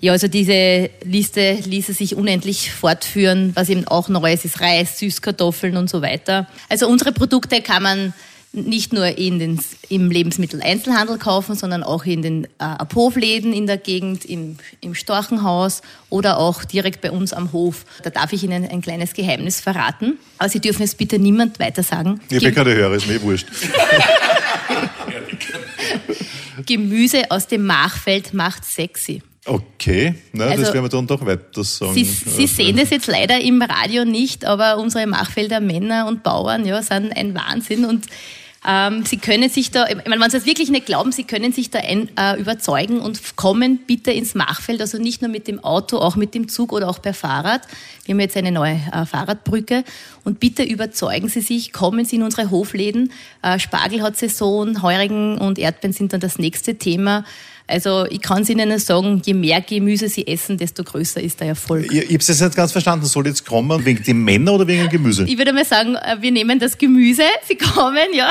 ja, 0.00 0.12
also 0.12 0.28
diese 0.28 0.90
Liste 1.04 1.58
ließe 1.64 1.92
sich 1.92 2.14
unendlich 2.16 2.72
fortführen. 2.72 3.52
Was 3.54 3.68
eben 3.68 3.86
auch 3.86 4.08
Neues 4.08 4.44
ist, 4.44 4.60
Reis, 4.60 4.98
Süßkartoffeln 4.98 5.76
und 5.76 5.88
so 5.88 6.02
weiter. 6.02 6.46
Also 6.68 6.88
unsere 6.88 7.12
Produkte 7.12 7.62
kann 7.62 7.82
man 7.82 8.14
nicht 8.54 8.92
nur 8.92 9.18
in 9.18 9.38
den, 9.38 9.60
im 9.88 10.10
Lebensmitteleinzelhandel 10.10 11.18
kaufen, 11.18 11.56
sondern 11.56 11.82
auch 11.82 12.04
in 12.04 12.22
den 12.22 12.44
äh, 12.44 12.48
Abhofläden 12.58 13.52
in 13.52 13.66
der 13.66 13.78
Gegend, 13.78 14.24
im, 14.24 14.56
im 14.80 14.94
Storchenhaus 14.94 15.82
oder 16.08 16.38
auch 16.38 16.64
direkt 16.64 17.00
bei 17.00 17.10
uns 17.10 17.32
am 17.32 17.52
Hof. 17.52 17.84
Da 18.02 18.10
darf 18.10 18.32
ich 18.32 18.44
Ihnen 18.44 18.64
ein 18.66 18.80
kleines 18.80 19.12
Geheimnis 19.12 19.60
verraten. 19.60 20.18
Aber 20.38 20.48
Sie 20.48 20.60
dürfen 20.60 20.82
es 20.82 20.94
bitte 20.94 21.18
niemand 21.18 21.58
weiter 21.58 21.82
sagen. 21.82 22.20
Ich 22.30 22.42
bin 22.42 22.54
keine 22.54 22.74
Hörer, 22.74 22.94
ist 22.94 23.08
mir 23.08 23.20
wurscht. 23.22 23.48
Gemüse 26.66 27.30
aus 27.30 27.48
dem 27.48 27.66
Machfeld 27.66 28.32
macht 28.32 28.64
sexy. 28.64 29.22
Okay, 29.46 30.14
na, 30.32 30.46
also, 30.46 30.62
das 30.62 30.72
werden 30.72 30.84
wir 30.86 30.88
dann 30.88 31.06
doch 31.06 31.24
weiter 31.26 31.64
sagen. 31.64 31.92
Sie, 31.92 32.04
Sie 32.04 32.46
sehen 32.46 32.76
das 32.76 32.88
jetzt 32.88 33.06
leider 33.06 33.38
im 33.40 33.60
Radio 33.60 34.06
nicht, 34.06 34.46
aber 34.46 34.78
unsere 34.78 35.06
Machfelder 35.06 35.60
Männer 35.60 36.06
und 36.06 36.22
Bauern 36.22 36.64
ja, 36.64 36.80
sind 36.80 37.14
ein 37.14 37.34
Wahnsinn 37.34 37.84
und 37.84 38.06
ähm, 38.66 39.04
Sie 39.04 39.18
können 39.18 39.50
sich 39.50 39.70
da, 39.70 39.86
ich 39.86 39.96
meine, 40.06 40.22
wenn 40.22 40.30
Sie 40.30 40.36
das 40.36 40.46
wirklich 40.46 40.70
nicht 40.70 40.86
glauben, 40.86 41.12
Sie 41.12 41.24
können 41.24 41.52
sich 41.52 41.70
da 41.70 41.80
ein, 41.80 42.08
äh, 42.16 42.40
überzeugen 42.40 43.00
und 43.00 43.36
kommen 43.36 43.80
bitte 43.86 44.10
ins 44.10 44.34
Machfeld, 44.34 44.80
also 44.80 44.98
nicht 44.98 45.22
nur 45.22 45.30
mit 45.30 45.48
dem 45.48 45.62
Auto, 45.62 45.98
auch 45.98 46.16
mit 46.16 46.34
dem 46.34 46.48
Zug 46.48 46.72
oder 46.72 46.88
auch 46.88 47.02
per 47.02 47.14
Fahrrad. 47.14 47.62
Wir 48.04 48.14
haben 48.14 48.20
jetzt 48.20 48.36
eine 48.36 48.52
neue 48.52 48.80
äh, 48.92 49.04
Fahrradbrücke 49.06 49.84
und 50.24 50.40
bitte 50.40 50.62
überzeugen 50.62 51.28
Sie 51.28 51.40
sich, 51.40 51.72
kommen 51.72 52.04
Sie 52.04 52.16
in 52.16 52.22
unsere 52.22 52.50
Hofläden. 52.50 53.12
Äh, 53.42 53.58
Spargel 53.58 54.02
hat 54.02 54.16
Saison, 54.16 54.82
Heurigen 54.82 55.38
und 55.38 55.58
Erdbeeren 55.58 55.92
sind 55.92 56.12
dann 56.12 56.20
das 56.20 56.38
nächste 56.38 56.76
Thema. 56.76 57.24
Also 57.66 58.04
ich 58.10 58.20
kann 58.20 58.42
es 58.42 58.50
Ihnen 58.50 58.68
nur 58.68 58.78
sagen, 58.78 59.22
je 59.24 59.32
mehr 59.32 59.62
Gemüse 59.62 60.08
Sie 60.08 60.26
essen, 60.26 60.58
desto 60.58 60.84
größer 60.84 61.22
ist 61.22 61.40
der 61.40 61.48
Erfolg. 61.48 61.86
Ich, 61.86 61.92
ich 61.92 62.04
habe 62.08 62.16
es 62.16 62.28
jetzt 62.28 62.42
nicht 62.42 62.56
ganz 62.56 62.72
verstanden. 62.72 63.06
Soll 63.06 63.26
jetzt 63.26 63.46
kommen 63.46 63.84
wegen 63.86 64.02
dem 64.02 64.22
Männer 64.22 64.52
oder 64.52 64.66
wegen 64.66 64.82
dem 64.82 64.90
Gemüse? 64.90 65.24
Ich 65.26 65.38
würde 65.38 65.54
mal 65.54 65.64
sagen, 65.64 65.94
äh, 65.94 66.16
wir 66.20 66.30
nehmen 66.30 66.58
das 66.58 66.76
Gemüse, 66.76 67.22
Sie 67.48 67.56
kommen, 67.56 68.08
ja, 68.14 68.30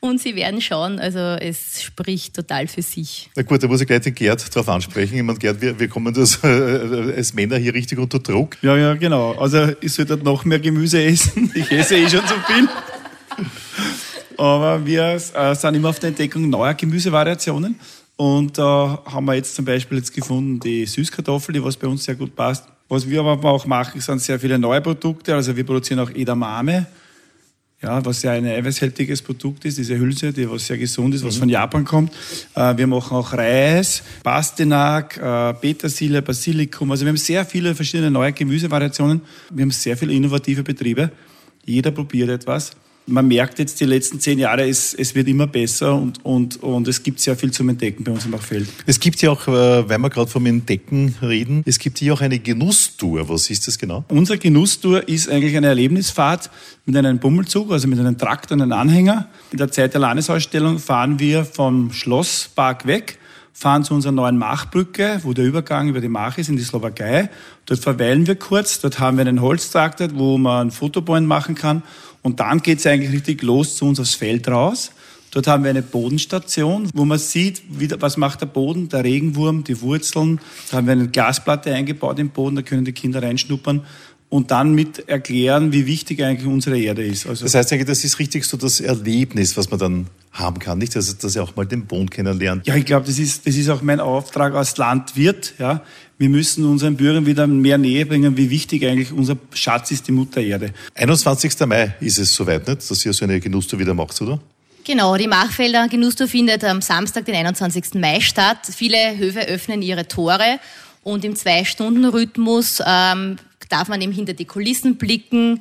und 0.00 0.20
Sie 0.20 0.36
werden 0.36 0.60
schauen. 0.60 0.98
Also 0.98 1.18
es 1.18 1.82
spricht 1.82 2.34
total 2.34 2.68
für 2.68 2.82
sich. 2.82 3.30
Na 3.36 3.42
gut, 3.42 3.62
da 3.62 3.68
muss 3.68 3.80
ich 3.80 3.86
gleich 3.86 4.02
den 4.02 4.14
Gerd 4.14 4.54
drauf 4.54 4.68
ansprechen. 4.68 5.16
Ich 5.16 5.22
meine, 5.22 5.38
Gerd, 5.38 5.60
wir, 5.60 5.78
wir 5.78 5.88
kommen 5.88 6.12
das, 6.12 6.42
äh, 6.42 7.14
als 7.16 7.34
Männer 7.34 7.56
hier 7.56 7.74
richtig 7.74 7.98
unter 7.98 8.18
Druck. 8.18 8.56
Ja, 8.62 8.76
ja, 8.76 8.94
genau. 8.94 9.32
Also 9.32 9.68
ich 9.80 9.92
sollte 9.92 10.16
noch 10.16 10.44
mehr 10.44 10.60
Gemüse 10.60 11.02
essen. 11.02 11.52
Ich 11.54 11.70
esse 11.70 11.96
eh 11.96 12.08
schon 12.08 12.26
zu 12.26 12.34
viel. 12.46 12.68
Aber 14.36 14.84
wir 14.84 15.20
äh, 15.34 15.54
sind 15.54 15.74
immer 15.74 15.90
auf 15.90 15.98
der 15.98 16.08
Entdeckung 16.08 16.50
neuer 16.50 16.74
Gemüsevariationen. 16.74 17.78
Und 18.16 18.58
da 18.58 19.02
äh, 19.06 19.10
haben 19.10 19.24
wir 19.26 19.34
jetzt 19.34 19.54
zum 19.54 19.64
Beispiel 19.64 19.98
jetzt 19.98 20.12
gefunden 20.12 20.60
die 20.60 20.86
Süßkartoffel, 20.86 21.52
die 21.52 21.64
was 21.64 21.76
bei 21.76 21.86
uns 21.86 22.04
sehr 22.04 22.14
gut 22.14 22.34
passt. 22.34 22.66
Was 22.88 23.08
wir 23.08 23.20
aber 23.20 23.50
auch 23.50 23.66
machen, 23.66 24.00
sind 24.00 24.20
sehr 24.20 24.38
viele 24.38 24.58
neue 24.58 24.80
Produkte. 24.80 25.34
Also 25.34 25.56
wir 25.56 25.64
produzieren 25.64 26.00
auch 26.00 26.10
Edamame, 26.10 26.86
ja, 27.84 28.04
was 28.04 28.22
ja 28.22 28.32
ein 28.32 28.46
eiweißhaltiges 28.46 29.20
Produkt 29.20 29.64
ist, 29.66 29.76
diese 29.76 29.98
Hülse, 29.98 30.32
die 30.32 30.50
was 30.50 30.66
sehr 30.66 30.78
gesund 30.78 31.14
ist, 31.14 31.24
was 31.24 31.36
mhm. 31.36 31.40
von 31.40 31.48
Japan 31.50 31.84
kommt. 31.84 32.12
Äh, 32.54 32.76
wir 32.76 32.86
machen 32.86 33.16
auch 33.16 33.32
Reis, 33.32 34.02
Pastinak, 34.22 35.18
äh, 35.18 35.52
Petersilie, 35.54 36.22
Basilikum. 36.22 36.90
Also 36.90 37.04
wir 37.04 37.10
haben 37.10 37.18
sehr 37.18 37.44
viele 37.44 37.74
verschiedene 37.74 38.10
neue 38.10 38.32
Gemüsevariationen. 38.32 39.20
Wir 39.50 39.62
haben 39.62 39.70
sehr 39.70 39.96
viele 39.96 40.14
innovative 40.14 40.62
Betriebe. 40.62 41.10
Jeder 41.66 41.90
probiert 41.90 42.30
etwas 42.30 42.72
man 43.06 43.28
merkt 43.28 43.58
jetzt 43.58 43.80
die 43.80 43.84
letzten 43.84 44.20
zehn 44.20 44.38
Jahre, 44.38 44.68
es, 44.68 44.94
es 44.94 45.14
wird 45.14 45.28
immer 45.28 45.46
besser 45.46 45.94
und, 45.94 46.24
und, 46.24 46.62
und 46.62 46.88
es 46.88 47.02
gibt 47.02 47.20
sehr 47.20 47.36
viel 47.36 47.50
zum 47.50 47.68
Entdecken 47.68 48.04
bei 48.04 48.12
uns 48.12 48.24
im 48.24 48.34
Achfeld. 48.34 48.68
Es 48.86 48.98
gibt 48.98 49.20
ja 49.22 49.30
auch, 49.30 49.46
äh, 49.46 49.88
weil 49.88 49.98
wir 49.98 50.10
gerade 50.10 50.30
vom 50.30 50.46
Entdecken 50.46 51.14
reden, 51.20 51.62
es 51.66 51.78
gibt 51.78 51.98
hier 51.98 52.14
auch 52.14 52.20
eine 52.20 52.38
Genusstour. 52.38 53.28
Was 53.28 53.50
ist 53.50 53.66
das 53.68 53.78
genau? 53.78 54.04
Unsere 54.08 54.38
Genusstour 54.38 55.06
ist 55.08 55.28
eigentlich 55.28 55.56
eine 55.56 55.68
Erlebnisfahrt 55.68 56.50
mit 56.86 56.96
einem 56.96 57.18
Bummelzug, 57.18 57.72
also 57.72 57.88
mit 57.88 57.98
einem 57.98 58.16
Traktor 58.16 58.56
und 58.56 58.62
einem 58.62 58.72
Anhänger. 58.72 59.28
In 59.52 59.58
der 59.58 59.70
Zeit 59.70 59.92
der 59.92 60.00
Landesausstellung 60.00 60.78
fahren 60.78 61.18
wir 61.18 61.44
vom 61.44 61.92
Schlosspark 61.92 62.86
weg 62.86 63.18
fahren 63.56 63.84
zu 63.84 63.94
unserer 63.94 64.10
neuen 64.10 64.36
Machbrücke, 64.36 65.20
wo 65.22 65.32
der 65.32 65.44
Übergang 65.44 65.88
über 65.88 66.00
die 66.00 66.08
Mach 66.08 66.38
ist 66.38 66.48
in 66.48 66.56
die 66.56 66.64
Slowakei. 66.64 67.30
Dort 67.66 67.78
verweilen 67.78 68.26
wir 68.26 68.34
kurz, 68.34 68.80
dort 68.80 68.98
haben 68.98 69.16
wir 69.16 69.24
einen 69.24 69.40
Holztraktor, 69.40 70.08
wo 70.14 70.38
man 70.38 70.66
ein 70.66 70.70
Fotopoint 70.72 71.28
machen 71.28 71.54
kann 71.54 71.84
und 72.24 72.40
dann 72.40 72.60
geht 72.60 72.78
es 72.78 72.86
eigentlich 72.86 73.12
richtig 73.12 73.42
los 73.42 73.76
zu 73.76 73.84
uns 73.84 74.00
aufs 74.00 74.14
Feld 74.14 74.48
raus. 74.48 74.92
Dort 75.30 75.46
haben 75.46 75.62
wir 75.62 75.70
eine 75.70 75.82
Bodenstation, 75.82 76.88
wo 76.94 77.04
man 77.04 77.18
sieht, 77.18 77.62
wie, 77.68 77.90
was 78.00 78.16
macht 78.16 78.40
der 78.40 78.46
Boden, 78.46 78.88
der 78.88 79.04
Regenwurm, 79.04 79.62
die 79.62 79.80
Wurzeln. 79.82 80.40
Da 80.70 80.78
haben 80.78 80.86
wir 80.86 80.92
eine 80.92 81.08
Glasplatte 81.08 81.74
eingebaut 81.74 82.18
im 82.18 82.30
Boden, 82.30 82.56
da 82.56 82.62
können 82.62 82.84
die 82.84 82.92
Kinder 82.92 83.22
reinschnuppern 83.22 83.84
und 84.34 84.50
dann 84.50 84.74
mit 84.74 85.08
erklären, 85.08 85.72
wie 85.72 85.86
wichtig 85.86 86.20
eigentlich 86.20 86.48
unsere 86.48 86.76
Erde 86.76 87.06
ist. 87.06 87.24
Also 87.24 87.44
das 87.44 87.54
heißt 87.54 87.72
eigentlich, 87.72 87.86
das 87.86 88.02
ist 88.02 88.18
richtig 88.18 88.44
so 88.44 88.56
das 88.56 88.80
Erlebnis, 88.80 89.56
was 89.56 89.70
man 89.70 89.78
dann 89.78 90.06
haben 90.32 90.58
kann, 90.58 90.78
nicht? 90.78 90.96
Also, 90.96 91.12
dass 91.12 91.36
er 91.36 91.44
auch 91.44 91.54
mal 91.54 91.64
den 91.64 91.86
Boden 91.86 92.10
kennenlernt. 92.10 92.66
Ja, 92.66 92.74
ich 92.74 92.84
glaube, 92.84 93.06
das 93.06 93.20
ist, 93.20 93.46
das 93.46 93.54
ist 93.54 93.68
auch 93.68 93.80
mein 93.80 94.00
Auftrag 94.00 94.54
als 94.54 94.76
Landwirt, 94.76 95.54
ja. 95.60 95.82
Wir 96.18 96.28
müssen 96.28 96.64
unseren 96.64 96.96
Bürgern 96.96 97.26
wieder 97.26 97.46
mehr 97.46 97.78
Nähe 97.78 98.06
bringen, 98.06 98.36
wie 98.36 98.50
wichtig 98.50 98.84
eigentlich 98.84 99.12
unser 99.12 99.36
Schatz 99.52 99.92
ist, 99.92 100.08
die 100.08 100.12
Mutter 100.12 100.40
Erde. 100.40 100.74
21. 100.96 101.56
Mai 101.68 101.94
ist 102.00 102.18
es 102.18 102.34
soweit, 102.34 102.66
nicht? 102.66 102.90
Dass 102.90 103.06
ihr 103.06 103.12
so 103.12 103.24
eine 103.24 103.38
Genusstour 103.38 103.78
wieder 103.78 103.94
macht, 103.94 104.20
oder? 104.20 104.40
Genau, 104.82 105.16
die 105.16 105.28
Machfelder 105.28 105.86
Genusstour 105.86 106.26
findet 106.26 106.64
am 106.64 106.82
Samstag, 106.82 107.24
den 107.26 107.36
21. 107.36 107.94
Mai 107.94 108.18
statt. 108.18 108.58
Viele 108.76 109.16
Höfe 109.16 109.46
öffnen 109.46 109.80
ihre 109.80 110.08
Tore 110.08 110.58
und 111.04 111.24
im 111.24 111.36
Zwei-Stunden-Rhythmus 111.36 112.82
ähm, 112.84 113.36
darf 113.68 113.88
man 113.88 114.00
eben 114.00 114.12
hinter 114.12 114.34
die 114.34 114.44
Kulissen 114.44 114.96
blicken. 114.96 115.60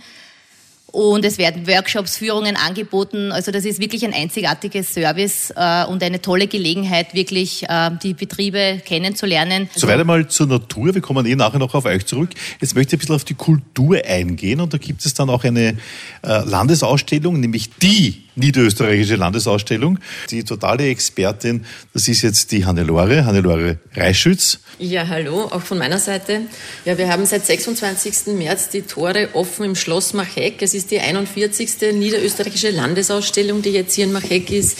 Und 0.93 1.25
es 1.25 1.39
werden 1.39 1.65
Workshops, 1.65 2.17
Führungen 2.17 2.55
angeboten. 2.55 3.31
Also 3.31 3.51
das 3.51 3.65
ist 3.65 3.79
wirklich 3.79 4.05
ein 4.05 4.13
einzigartiges 4.13 4.93
Service 4.93 5.51
äh, 5.55 5.85
und 5.85 6.03
eine 6.03 6.21
tolle 6.21 6.45
Gelegenheit, 6.45 7.15
wirklich 7.15 7.67
äh, 7.67 7.89
die 8.03 8.13
Betriebe 8.13 8.79
kennenzulernen. 8.85 9.67
Soweit 9.73 9.99
einmal 9.99 10.27
zur 10.27 10.45
Natur. 10.45 10.93
Wir 10.93 11.01
kommen 11.01 11.25
eh 11.25 11.35
nachher 11.35 11.57
noch 11.57 11.73
auf 11.73 11.85
euch 11.85 12.05
zurück. 12.05 12.29
Jetzt 12.61 12.75
möchte 12.75 12.95
ich 12.95 12.99
ein 12.99 12.99
bisschen 12.99 13.15
auf 13.15 13.23
die 13.23 13.33
Kultur 13.33 14.05
eingehen. 14.05 14.61
Und 14.61 14.71
da 14.71 14.77
gibt 14.77 15.03
es 15.03 15.15
dann 15.15 15.31
auch 15.31 15.43
eine 15.43 15.77
äh, 16.21 16.45
Landesausstellung, 16.45 17.39
nämlich 17.39 17.71
die 17.81 18.25
niederösterreichische 18.35 19.15
Landesausstellung. 19.15 19.99
Die 20.29 20.43
totale 20.43 20.87
Expertin, 20.87 21.65
das 21.93 22.07
ist 22.07 22.21
jetzt 22.21 22.51
die 22.51 22.65
Hannelore, 22.65 23.25
Hannelore 23.25 23.77
Reischütz. 23.95 24.59
Ja, 24.79 25.07
hallo, 25.07 25.43
auch 25.45 25.61
von 25.61 25.77
meiner 25.77 25.99
Seite. 25.99 26.41
Ja, 26.85 26.97
wir 26.97 27.09
haben 27.09 27.25
seit 27.25 27.45
26. 27.45 28.33
März 28.35 28.69
die 28.69 28.81
Tore 28.81 29.29
offen 29.33 29.65
im 29.65 29.75
Schloss 29.75 30.13
Macheck. 30.13 30.61
Es 30.61 30.73
ist 30.73 30.91
die 30.91 30.99
41. 30.99 31.93
niederösterreichische 31.93 32.71
Landesausstellung, 32.71 33.61
die 33.61 33.69
jetzt 33.69 33.93
hier 33.95 34.05
in 34.05 34.11
Macheck 34.11 34.51
ist. 34.51 34.77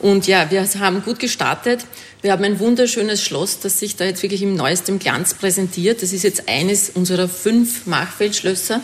Und 0.00 0.26
ja, 0.26 0.50
wir 0.50 0.66
haben 0.80 1.02
gut 1.02 1.18
gestartet. 1.18 1.84
Wir 2.20 2.32
haben 2.32 2.44
ein 2.44 2.58
wunderschönes 2.58 3.22
Schloss, 3.22 3.60
das 3.60 3.78
sich 3.78 3.96
da 3.96 4.04
jetzt 4.04 4.22
wirklich 4.22 4.42
im 4.42 4.54
neuesten 4.54 4.98
Glanz 4.98 5.34
präsentiert. 5.34 6.02
Das 6.02 6.12
ist 6.12 6.24
jetzt 6.24 6.48
eines 6.48 6.90
unserer 6.90 7.28
fünf 7.28 7.86
Machfeldschlösser. 7.86 8.80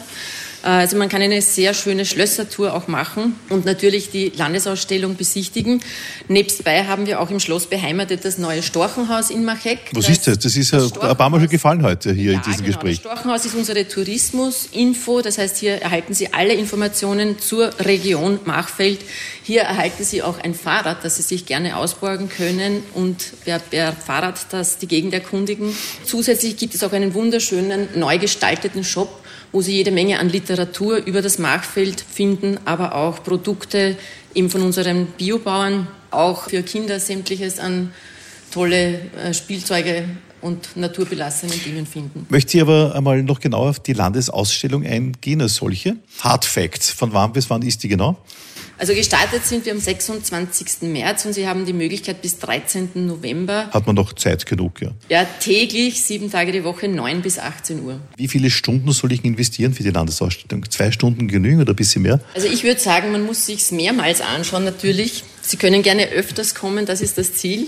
Also 0.63 0.97
man 0.97 1.09
kann 1.09 1.23
eine 1.23 1.41
sehr 1.43 1.75
schöne 1.75 2.05
Schlössertour 2.05 2.75
auch 2.75 2.87
machen 2.89 3.37
und 3.49 3.65
natürlich 3.65 4.11
die 4.11 4.31
Landesausstellung 4.37 5.17
besichtigen. 5.17 5.81
Nebstbei 6.29 6.85
haben 6.85 7.07
wir 7.07 7.21
auch 7.21 7.31
im 7.31 7.41
Schloss 7.41 7.67
beheimatet 7.67 8.25
das 8.25 8.39
neue 8.39 8.63
Storchenhaus 8.63 9.31
in 9.31 9.45
Machek. 9.45 9.79
Was 9.93 10.07
das 10.07 10.17
ist 10.17 10.27
das? 10.27 10.39
Das 10.39 10.57
ist 10.57 10.73
das 10.73 10.93
ein 11.01 11.17
paar 11.17 11.31
Mal 11.31 11.41
schon 11.41 11.49
gefallen 11.49 11.83
heute 11.83 12.13
hier 12.13 12.33
ja, 12.33 12.39
in 12.39 12.43
diesem 12.43 12.65
genau. 12.65 12.79
Gespräch. 12.79 13.01
Das 13.01 13.13
Storchenhaus 13.13 13.45
ist 13.47 13.55
unsere 13.55 13.89
Tourismusinfo. 13.89 15.23
Das 15.23 15.39
heißt, 15.39 15.57
hier 15.57 15.77
erhalten 15.77 16.15
Sie 16.15 16.33
alle 16.33 16.53
Informationen 16.55 17.39
zur 17.39 17.71
Region 17.81 18.41
Machfeld. 18.45 19.01
Hier 19.43 19.63
erhalten 19.63 20.05
Sie 20.05 20.23
auch 20.23 20.39
ein 20.39 20.55
Fahrrad, 20.55 21.05
das 21.05 21.17
Sie 21.17 21.23
sich 21.23 21.47
gerne 21.47 21.77
ausborgen 21.77 22.29
können 22.29 22.83
und 22.95 23.17
per, 23.45 23.59
per 23.59 23.93
Fahrrad 23.93 24.39
das 24.51 24.79
die 24.79 24.87
Gegend 24.87 25.15
erkundigen. 25.15 25.75
Zusätzlich 26.05 26.57
gibt 26.57 26.75
es 26.75 26.85
auch 26.85 26.93
einen 26.93 27.15
wunderschönen, 27.15 27.89
neu 27.95 28.19
gestalteten 28.19 28.85
Shop, 28.85 29.20
wo 29.53 29.63
Sie 29.63 29.73
jede 29.73 29.91
Menge 29.91 30.19
an 30.19 30.29
Literatur 30.29 30.99
über 31.05 31.23
das 31.23 31.39
Machfeld 31.39 32.01
finden, 32.01 32.59
aber 32.65 32.95
auch 32.95 33.23
Produkte 33.23 33.97
eben 34.35 34.51
von 34.51 34.63
unseren 34.63 35.07
Biobauern, 35.07 35.89
auch 36.11 36.49
für 36.49 36.63
Kinder 36.63 37.01
sämtliches 37.01 37.59
an 37.59 37.93
tolle 38.51 39.01
äh, 39.25 39.33
Spielzeuge 39.33 40.05
und 40.41 40.77
naturbelassenen 40.77 41.63
Dingen 41.63 41.87
finden. 41.87 42.27
Möchte 42.31 42.57
ich 42.57 42.63
aber 42.63 42.95
einmal 42.95 43.23
noch 43.23 43.41
genauer 43.41 43.71
auf 43.71 43.81
die 43.81 43.93
Landesausstellung 43.93 44.85
eingehen 44.85 45.43
als 45.43 45.57
solche. 45.57 45.97
Hard 46.21 46.45
Facts, 46.45 46.91
von 46.91 47.13
wann 47.13 47.33
bis 47.33 47.51
wann 47.51 47.63
ist 47.63 47.83
die 47.83 47.89
genau? 47.89 48.17
Also 48.81 48.95
gestartet 48.95 49.45
sind 49.45 49.67
wir 49.67 49.73
am 49.73 49.79
26. 49.79 50.89
März 50.91 51.27
und 51.27 51.35
Sie 51.35 51.47
haben 51.47 51.67
die 51.67 51.75
Möglichkeit 51.75 52.23
bis 52.23 52.39
13. 52.39 52.93
November. 52.95 53.69
Hat 53.73 53.87
man 53.87 53.95
noch 53.95 54.15
Zeit 54.15 54.47
genug, 54.47 54.81
ja? 54.81 54.93
Ja, 55.11 55.27
täglich, 55.39 56.03
sieben 56.03 56.31
Tage 56.31 56.51
die 56.51 56.65
Woche, 56.65 56.89
9 56.89 57.21
bis 57.21 57.39
18 57.39 57.85
Uhr. 57.85 58.01
Wie 58.17 58.27
viele 58.27 58.49
Stunden 58.49 58.91
soll 58.93 59.13
ich 59.13 59.23
investieren 59.23 59.75
für 59.75 59.83
die 59.83 59.91
Landesausstellung? 59.91 60.65
Zwei 60.71 60.93
Stunden 60.93 61.29
genügen 61.29 61.61
oder 61.61 61.75
ein 61.75 61.77
bisschen 61.77 62.01
mehr? 62.01 62.21
Also 62.35 62.47
ich 62.47 62.65
würde 62.65 62.81
sagen, 62.81 63.13
man 63.13 63.27
muss 63.27 63.45
sich 63.45 63.71
mehrmals 63.71 64.23
anschauen 64.23 64.65
natürlich. 64.65 65.25
Sie 65.51 65.57
können 65.57 65.83
gerne 65.83 66.11
öfters 66.11 66.55
kommen, 66.55 66.87
das 66.87 67.01
ist 67.01 67.19
das 67.19 67.35
Ziel. 67.35 67.67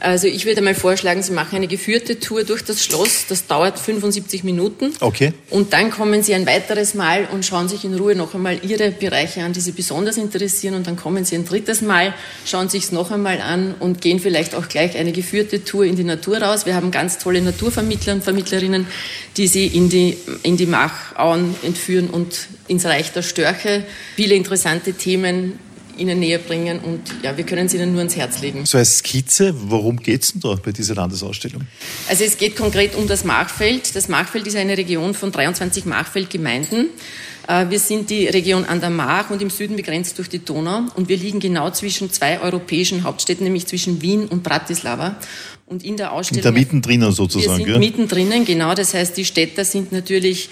Also 0.00 0.26
ich 0.26 0.44
würde 0.44 0.60
mal 0.60 0.74
vorschlagen, 0.74 1.22
Sie 1.22 1.30
machen 1.30 1.54
eine 1.54 1.68
geführte 1.68 2.18
Tour 2.18 2.42
durch 2.42 2.64
das 2.64 2.84
Schloss. 2.84 3.26
Das 3.28 3.46
dauert 3.46 3.78
75 3.78 4.42
Minuten. 4.42 4.92
Okay. 4.98 5.32
Und 5.48 5.72
dann 5.72 5.92
kommen 5.92 6.24
Sie 6.24 6.34
ein 6.34 6.46
weiteres 6.46 6.94
Mal 6.94 7.28
und 7.30 7.44
schauen 7.46 7.68
sich 7.68 7.84
in 7.84 7.94
Ruhe 7.94 8.16
noch 8.16 8.34
einmal 8.34 8.58
Ihre 8.64 8.90
Bereiche 8.90 9.44
an, 9.44 9.52
die 9.52 9.60
Sie 9.60 9.70
besonders 9.70 10.16
interessieren. 10.16 10.74
Und 10.74 10.88
dann 10.88 10.96
kommen 10.96 11.24
Sie 11.24 11.36
ein 11.36 11.44
drittes 11.44 11.80
Mal, 11.80 12.12
schauen 12.44 12.68
sich 12.68 12.82
es 12.82 12.90
noch 12.90 13.12
einmal 13.12 13.40
an 13.40 13.76
und 13.78 14.00
gehen 14.00 14.18
vielleicht 14.18 14.56
auch 14.56 14.68
gleich 14.68 14.96
eine 14.96 15.12
geführte 15.12 15.62
Tour 15.62 15.84
in 15.84 15.94
die 15.94 16.02
Natur 16.02 16.38
raus. 16.38 16.66
Wir 16.66 16.74
haben 16.74 16.90
ganz 16.90 17.18
tolle 17.18 17.40
Naturvermittler 17.40 18.14
und 18.14 18.24
Vermittlerinnen, 18.24 18.88
die 19.36 19.46
Sie 19.46 19.68
in 19.68 19.88
die, 19.88 20.18
in 20.42 20.56
die 20.56 20.66
Machauen 20.66 21.54
entführen 21.62 22.10
und 22.10 22.48
ins 22.66 22.84
Reich 22.84 23.12
der 23.12 23.22
Störche. 23.22 23.84
Viele 24.16 24.34
interessante 24.34 24.94
Themen 24.94 25.60
Ihnen 25.98 26.20
näher 26.20 26.38
bringen 26.38 26.80
und 26.80 27.00
ja, 27.22 27.36
wir 27.36 27.44
können 27.44 27.66
es 27.66 27.74
Ihnen 27.74 27.92
nur 27.92 28.00
ans 28.00 28.16
Herz 28.16 28.40
legen. 28.40 28.66
So 28.66 28.78
als 28.78 28.98
Skizze, 28.98 29.54
worum 29.56 29.96
geht 29.96 30.22
es 30.22 30.32
denn 30.32 30.40
da 30.40 30.54
bei 30.54 30.72
dieser 30.72 30.94
Landesausstellung? 30.94 31.62
Also 32.08 32.24
es 32.24 32.36
geht 32.36 32.56
konkret 32.56 32.94
um 32.94 33.06
das 33.06 33.24
Machfeld. 33.24 33.94
Das 33.94 34.08
Machfeld 34.08 34.46
ist 34.46 34.56
eine 34.56 34.76
Region 34.76 35.14
von 35.14 35.32
23 35.32 35.84
Machfeldgemeinden. 35.84 36.88
Äh, 37.48 37.70
wir 37.70 37.78
sind 37.78 38.10
die 38.10 38.26
Region 38.26 38.64
an 38.64 38.80
der 38.80 38.90
Mach 38.90 39.30
und 39.30 39.42
im 39.42 39.50
Süden 39.50 39.76
begrenzt 39.76 40.18
durch 40.18 40.28
die 40.28 40.44
Donau 40.44 40.82
und 40.94 41.08
wir 41.08 41.16
liegen 41.16 41.40
genau 41.40 41.70
zwischen 41.70 42.10
zwei 42.10 42.40
europäischen 42.40 43.04
Hauptstädten, 43.04 43.44
nämlich 43.44 43.66
zwischen 43.66 44.02
Wien 44.02 44.26
und 44.26 44.42
Bratislava. 44.42 45.16
Und 45.66 45.84
in 45.84 45.96
der 45.96 46.12
Ausstellung... 46.12 46.42
Da 46.42 46.50
mittendrin 46.50 47.00
sozusagen, 47.12 47.58
Wir 47.58 47.64
sind 47.64 47.66
gell? 47.66 47.78
mittendrin, 47.78 48.44
genau. 48.44 48.74
Das 48.74 48.94
heißt, 48.94 49.16
die 49.16 49.24
Städter 49.24 49.64
sind 49.64 49.90
natürlich 49.90 50.50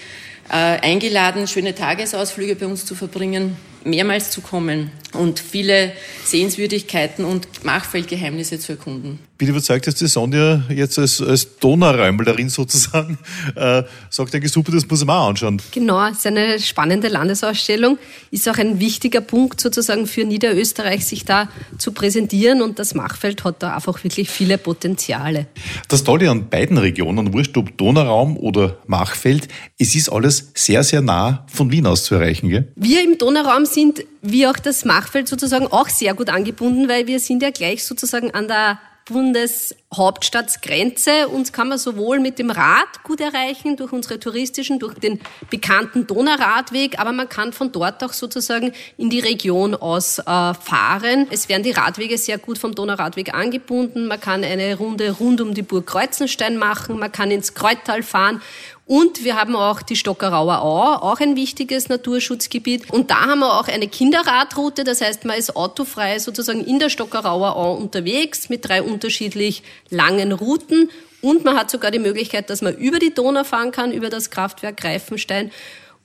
äh, 0.48 0.54
eingeladen, 0.54 1.46
schöne 1.46 1.74
Tagesausflüge 1.74 2.56
bei 2.56 2.66
uns 2.66 2.86
zu 2.86 2.94
verbringen 2.94 3.56
mehrmals 3.84 4.30
zu 4.30 4.40
kommen 4.40 4.90
und 5.12 5.40
viele 5.40 5.92
Sehenswürdigkeiten 6.24 7.24
und 7.24 7.64
Machfeldgeheimnisse 7.64 8.58
zu 8.58 8.72
erkunden. 8.72 9.18
Bin 9.38 9.48
überzeugt, 9.48 9.86
dass 9.86 9.94
die 9.94 10.06
Sonja 10.06 10.62
jetzt 10.68 10.98
als, 10.98 11.20
als 11.22 11.56
Donauräumlerin 11.58 12.50
sozusagen 12.50 13.18
äh, 13.56 13.82
sagt, 14.10 14.34
denke 14.34 14.48
super, 14.48 14.70
das 14.70 14.86
muss 14.86 15.00
ich 15.00 15.06
mir 15.06 15.14
auch 15.14 15.30
anschauen. 15.30 15.60
Genau, 15.72 16.06
es 16.06 16.18
ist 16.18 16.26
eine 16.26 16.60
spannende 16.60 17.08
Landesausstellung. 17.08 17.98
Ist 18.30 18.48
auch 18.48 18.58
ein 18.58 18.80
wichtiger 18.80 19.22
Punkt 19.22 19.60
sozusagen 19.60 20.06
für 20.06 20.24
Niederösterreich, 20.24 21.06
sich 21.06 21.24
da 21.24 21.48
zu 21.78 21.92
präsentieren 21.92 22.60
und 22.60 22.78
das 22.78 22.94
Machfeld 22.94 23.42
hat 23.42 23.62
da 23.62 23.74
einfach 23.74 24.04
wirklich 24.04 24.28
viele 24.28 24.58
Potenziale. 24.58 25.46
Das 25.88 26.04
Tolle 26.04 26.30
an 26.30 26.50
beiden 26.50 26.76
Regionen, 26.76 27.32
wurscht 27.32 27.56
ob 27.56 27.76
Donauraum 27.78 28.36
oder 28.36 28.76
Machfeld, 28.86 29.48
es 29.78 29.94
ist 29.94 30.10
alles 30.10 30.50
sehr, 30.54 30.84
sehr 30.84 31.00
nah 31.00 31.46
von 31.50 31.72
Wien 31.72 31.86
aus 31.86 32.04
zu 32.04 32.14
erreichen. 32.14 32.50
Gell? 32.50 32.70
Wir 32.76 33.02
im 33.02 33.16
Donauraum 33.16 33.64
sind 33.74 34.04
wie 34.22 34.46
auch 34.46 34.58
das 34.58 34.84
Machfeld 34.84 35.28
sozusagen 35.28 35.66
auch 35.66 35.88
sehr 35.88 36.14
gut 36.14 36.30
angebunden, 36.30 36.88
weil 36.88 37.06
wir 37.06 37.20
sind 37.20 37.42
ja 37.42 37.50
gleich 37.50 37.84
sozusagen 37.84 38.32
an 38.32 38.48
der 38.48 38.78
Bundeshauptstadtsgrenze. 39.10 41.28
Uns 41.28 41.52
kann 41.52 41.68
man 41.68 41.76
sowohl 41.78 42.20
mit 42.20 42.38
dem 42.38 42.50
Rad 42.50 43.02
gut 43.02 43.20
erreichen, 43.20 43.76
durch 43.76 43.92
unsere 43.92 44.20
touristischen, 44.20 44.78
durch 44.78 44.94
den 44.94 45.20
bekannten 45.50 46.06
Donauradweg, 46.06 46.98
aber 46.98 47.12
man 47.12 47.28
kann 47.28 47.52
von 47.52 47.72
dort 47.72 48.02
auch 48.04 48.12
sozusagen 48.12 48.72
in 48.96 49.10
die 49.10 49.20
Region 49.20 49.74
aus 49.74 50.20
äh, 50.20 50.24
fahren. 50.24 51.26
Es 51.30 51.48
werden 51.48 51.64
die 51.64 51.72
Radwege 51.72 52.18
sehr 52.18 52.38
gut 52.38 52.58
vom 52.58 52.74
Donauradweg 52.74 53.34
angebunden. 53.34 54.06
Man 54.06 54.20
kann 54.20 54.44
eine 54.44 54.76
Runde 54.76 55.10
rund 55.12 55.40
um 55.40 55.54
die 55.54 55.62
Burg 55.62 55.86
Kreuzenstein 55.86 56.56
machen, 56.56 56.98
man 56.98 57.12
kann 57.12 57.30
ins 57.30 57.54
Kreuztal 57.54 58.02
fahren 58.02 58.42
und 58.90 59.22
wir 59.22 59.36
haben 59.36 59.54
auch 59.54 59.82
die 59.82 59.94
Stockerauer 59.94 60.62
Au, 60.62 60.94
auch 60.94 61.20
ein 61.20 61.36
wichtiges 61.36 61.88
Naturschutzgebiet. 61.88 62.90
Und 62.90 63.12
da 63.12 63.20
haben 63.20 63.38
wir 63.38 63.60
auch 63.60 63.68
eine 63.68 63.86
Kinderradroute, 63.86 64.82
das 64.82 65.00
heißt, 65.00 65.24
man 65.26 65.38
ist 65.38 65.54
autofrei 65.54 66.18
sozusagen 66.18 66.64
in 66.64 66.80
der 66.80 66.90
Stockerauer 66.90 67.54
Au 67.54 67.74
unterwegs 67.74 68.48
mit 68.48 68.68
drei 68.68 68.82
unterschiedlich 68.82 69.62
langen 69.90 70.32
Routen. 70.32 70.90
Und 71.20 71.44
man 71.44 71.56
hat 71.56 71.70
sogar 71.70 71.92
die 71.92 72.00
Möglichkeit, 72.00 72.50
dass 72.50 72.62
man 72.62 72.74
über 72.74 72.98
die 72.98 73.14
Donau 73.14 73.44
fahren 73.44 73.70
kann, 73.70 73.92
über 73.92 74.10
das 74.10 74.28
Kraftwerk 74.28 74.78
Greifenstein. 74.78 75.52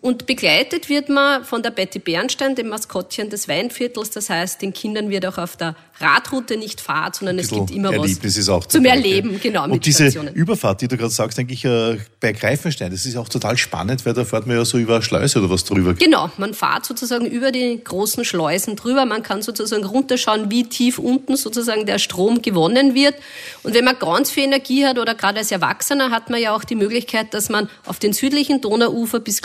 Und 0.06 0.28
begleitet 0.28 0.88
wird 0.88 1.10
man 1.10 1.44
von 1.44 1.64
der 1.64 1.72
Betty 1.72 1.98
Bernstein, 1.98 2.54
dem 2.54 2.70
Maskottchen 2.70 3.32
des 3.32 3.48
Weinviertels. 3.48 4.12
Das 4.12 4.30
heißt, 4.30 4.62
den 4.62 4.72
Kindern 4.72 5.10
wird 5.10 5.26
auch 5.26 5.40
auf 5.40 5.58
der 5.58 5.76
Radroute 6.00 6.58
nicht 6.58 6.82
Fahrt, 6.82 7.16
sondern 7.16 7.40
es 7.40 7.50
gibt 7.50 7.72
immer 7.72 7.92
Erlebnis 7.92 8.38
was 8.38 8.50
auch 8.50 8.66
zum 8.66 8.84
dabei, 8.84 8.98
Erleben. 8.98 9.40
Genau, 9.42 9.64
Und 9.64 9.86
diese. 9.86 10.08
Überfahrt, 10.34 10.82
die 10.82 10.90
du 10.90 10.98
gerade 10.98 11.10
sagst, 11.10 11.38
denke 11.38 11.54
ich, 11.54 11.64
äh, 11.64 11.98
bei 12.20 12.34
Greifenstein, 12.34 12.92
das 12.92 13.06
ist 13.06 13.16
auch 13.16 13.30
total 13.30 13.58
spannend, 13.58 14.06
weil 14.06 14.14
da 14.14 14.26
fährt 14.26 14.46
man 14.46 14.58
ja 14.58 14.66
so 14.66 14.78
über 14.78 15.02
Schleuse 15.02 15.40
oder 15.40 15.50
was 15.50 15.64
drüber. 15.64 15.94
Genau, 15.94 16.30
man 16.38 16.54
fährt 16.54 16.86
sozusagen 16.86 17.26
über 17.26 17.52
die 17.52 17.82
großen 17.82 18.26
Schleusen 18.26 18.76
drüber. 18.76 19.06
Man 19.06 19.24
kann 19.24 19.42
sozusagen 19.42 19.86
runterschauen, 19.86 20.52
wie 20.52 20.66
tief 20.66 21.00
unten 21.00 21.38
sozusagen 21.38 21.86
der 21.86 21.98
Strom 21.98 22.42
gewonnen 22.42 22.94
wird. 22.94 23.16
Und 23.64 23.74
wenn 23.74 23.86
man 23.86 23.98
ganz 23.98 24.32
viel 24.32 24.44
Energie 24.44 24.86
hat 24.86 25.00
oder 25.00 25.16
gerade 25.16 25.40
als 25.40 25.52
Erwachsener, 25.52 26.12
hat 26.12 26.30
man 26.30 26.42
ja 26.42 26.54
auch 26.54 26.66
die 26.66 26.76
Möglichkeit, 26.76 27.34
dass 27.34 27.50
man 27.50 27.70
auf 27.86 28.00
den 28.00 28.12
südlichen 28.12 28.60
Donauufer 28.60 29.22
bis 29.22 29.42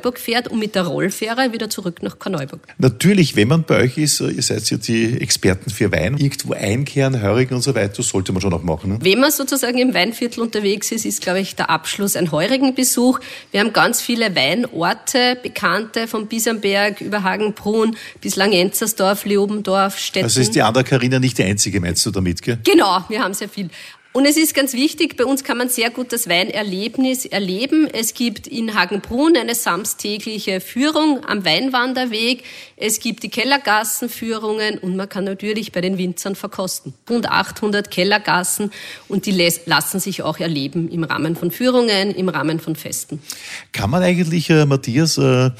Klosterneuburg 0.00 0.18
fährt 0.18 0.48
und 0.48 0.58
mit 0.58 0.74
der 0.74 0.82
Rollfähre 0.82 1.52
wieder 1.52 1.70
zurück 1.70 2.02
nach 2.02 2.18
Korneuburg. 2.18 2.60
Natürlich, 2.78 3.36
wenn 3.36 3.48
man 3.48 3.64
bei 3.64 3.82
euch 3.82 3.98
ist, 3.98 4.20
ihr 4.20 4.42
seid 4.42 4.68
ja 4.70 4.76
die 4.76 5.20
Experten 5.20 5.70
für 5.70 5.92
Wein, 5.92 6.16
irgendwo 6.16 6.54
einkehren, 6.54 7.22
Heurigen 7.22 7.54
und 7.54 7.62
so 7.62 7.74
weiter, 7.74 8.02
sollte 8.02 8.32
man 8.32 8.40
schon 8.42 8.52
auch 8.52 8.62
machen. 8.62 8.92
Ne? 8.92 8.98
Wenn 9.02 9.20
man 9.20 9.30
sozusagen 9.30 9.78
im 9.78 9.94
Weinviertel 9.94 10.42
unterwegs 10.42 10.92
ist, 10.92 11.04
ist, 11.04 11.22
glaube 11.22 11.40
ich, 11.40 11.56
der 11.56 11.70
Abschluss 11.70 12.16
ein 12.16 12.32
Heurigenbesuch. 12.32 13.20
Wir 13.50 13.60
haben 13.60 13.72
ganz 13.72 14.00
viele 14.00 14.34
Weinorte, 14.34 15.36
bekannte 15.42 16.06
von 16.08 16.26
Bisamberg 16.26 17.00
über 17.00 17.22
Hagenbrunn 17.22 17.96
bis 18.20 18.36
Langenzersdorf, 18.36 19.24
Leobendorf, 19.24 19.98
Stetten. 19.98 20.24
Also 20.24 20.40
ist 20.40 20.54
die 20.54 20.62
Anna 20.62 20.82
Karina 20.82 21.18
nicht 21.18 21.38
die 21.38 21.44
einzige, 21.44 21.80
meinst 21.80 22.04
du 22.06 22.10
damit, 22.10 22.42
gell? 22.42 22.58
Genau, 22.64 23.04
wir 23.08 23.22
haben 23.22 23.34
sehr 23.34 23.48
viel. 23.48 23.70
Und 24.12 24.26
es 24.26 24.36
ist 24.36 24.56
ganz 24.56 24.72
wichtig, 24.72 25.16
bei 25.16 25.24
uns 25.24 25.44
kann 25.44 25.56
man 25.56 25.68
sehr 25.68 25.88
gut 25.88 26.12
das 26.12 26.28
Weinerlebnis 26.28 27.26
erleben. 27.26 27.86
Es 27.92 28.12
gibt 28.12 28.48
in 28.48 28.74
Hagenbrunn 28.74 29.36
eine 29.36 29.54
samstägliche 29.54 30.60
Führung 30.60 31.24
am 31.28 31.44
Weinwanderweg. 31.44 32.42
Es 32.76 32.98
gibt 32.98 33.22
die 33.22 33.28
Kellergassenführungen 33.28 34.78
und 34.78 34.96
man 34.96 35.08
kann 35.08 35.22
natürlich 35.22 35.70
bei 35.70 35.80
den 35.80 35.96
Winzern 35.96 36.34
verkosten. 36.34 36.92
Rund 37.08 37.30
800 37.30 37.88
Kellergassen 37.92 38.72
und 39.06 39.26
die 39.26 39.48
lassen 39.66 40.00
sich 40.00 40.22
auch 40.22 40.40
erleben 40.40 40.90
im 40.90 41.04
Rahmen 41.04 41.36
von 41.36 41.52
Führungen, 41.52 42.12
im 42.12 42.28
Rahmen 42.28 42.58
von 42.58 42.74
Festen. 42.74 43.22
Kann 43.70 43.90
man 43.90 44.02
eigentlich, 44.02 44.50
äh, 44.50 44.66
Matthias, 44.66 45.18
äh, 45.18 45.50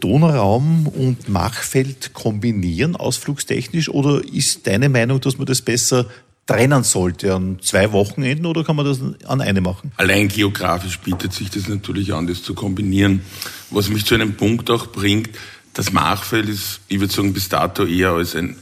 Donauraum 0.00 0.88
und 0.88 1.28
Machfeld 1.28 2.12
kombinieren, 2.12 2.96
ausflugstechnisch, 2.96 3.88
oder 3.88 4.20
ist 4.24 4.66
deine 4.66 4.88
Meinung, 4.88 5.20
dass 5.20 5.38
man 5.38 5.46
das 5.46 5.62
besser 5.62 6.06
trennen 6.46 6.84
sollte 6.84 7.34
an 7.34 7.58
zwei 7.62 7.92
Wochenenden 7.92 8.46
oder 8.46 8.64
kann 8.64 8.76
man 8.76 8.84
das 8.84 9.00
an 9.26 9.40
eine 9.40 9.60
machen? 9.60 9.92
Allein 9.96 10.28
geografisch 10.28 10.98
bietet 10.98 11.32
sich 11.32 11.50
das 11.50 11.68
natürlich 11.68 12.12
an, 12.12 12.26
das 12.26 12.42
zu 12.42 12.54
kombinieren. 12.54 13.22
Was 13.70 13.88
mich 13.88 14.04
zu 14.04 14.14
einem 14.14 14.34
Punkt 14.34 14.70
auch 14.70 14.88
bringt, 14.88 15.30
das 15.72 15.92
Machfeld 15.92 16.48
ist, 16.48 16.80
ich 16.88 17.00
würde 17.00 17.12
sagen, 17.12 17.32
bis 17.32 17.48
dato 17.48 17.84
eher 17.84 18.10
als 18.10 18.36
ein 18.36 18.56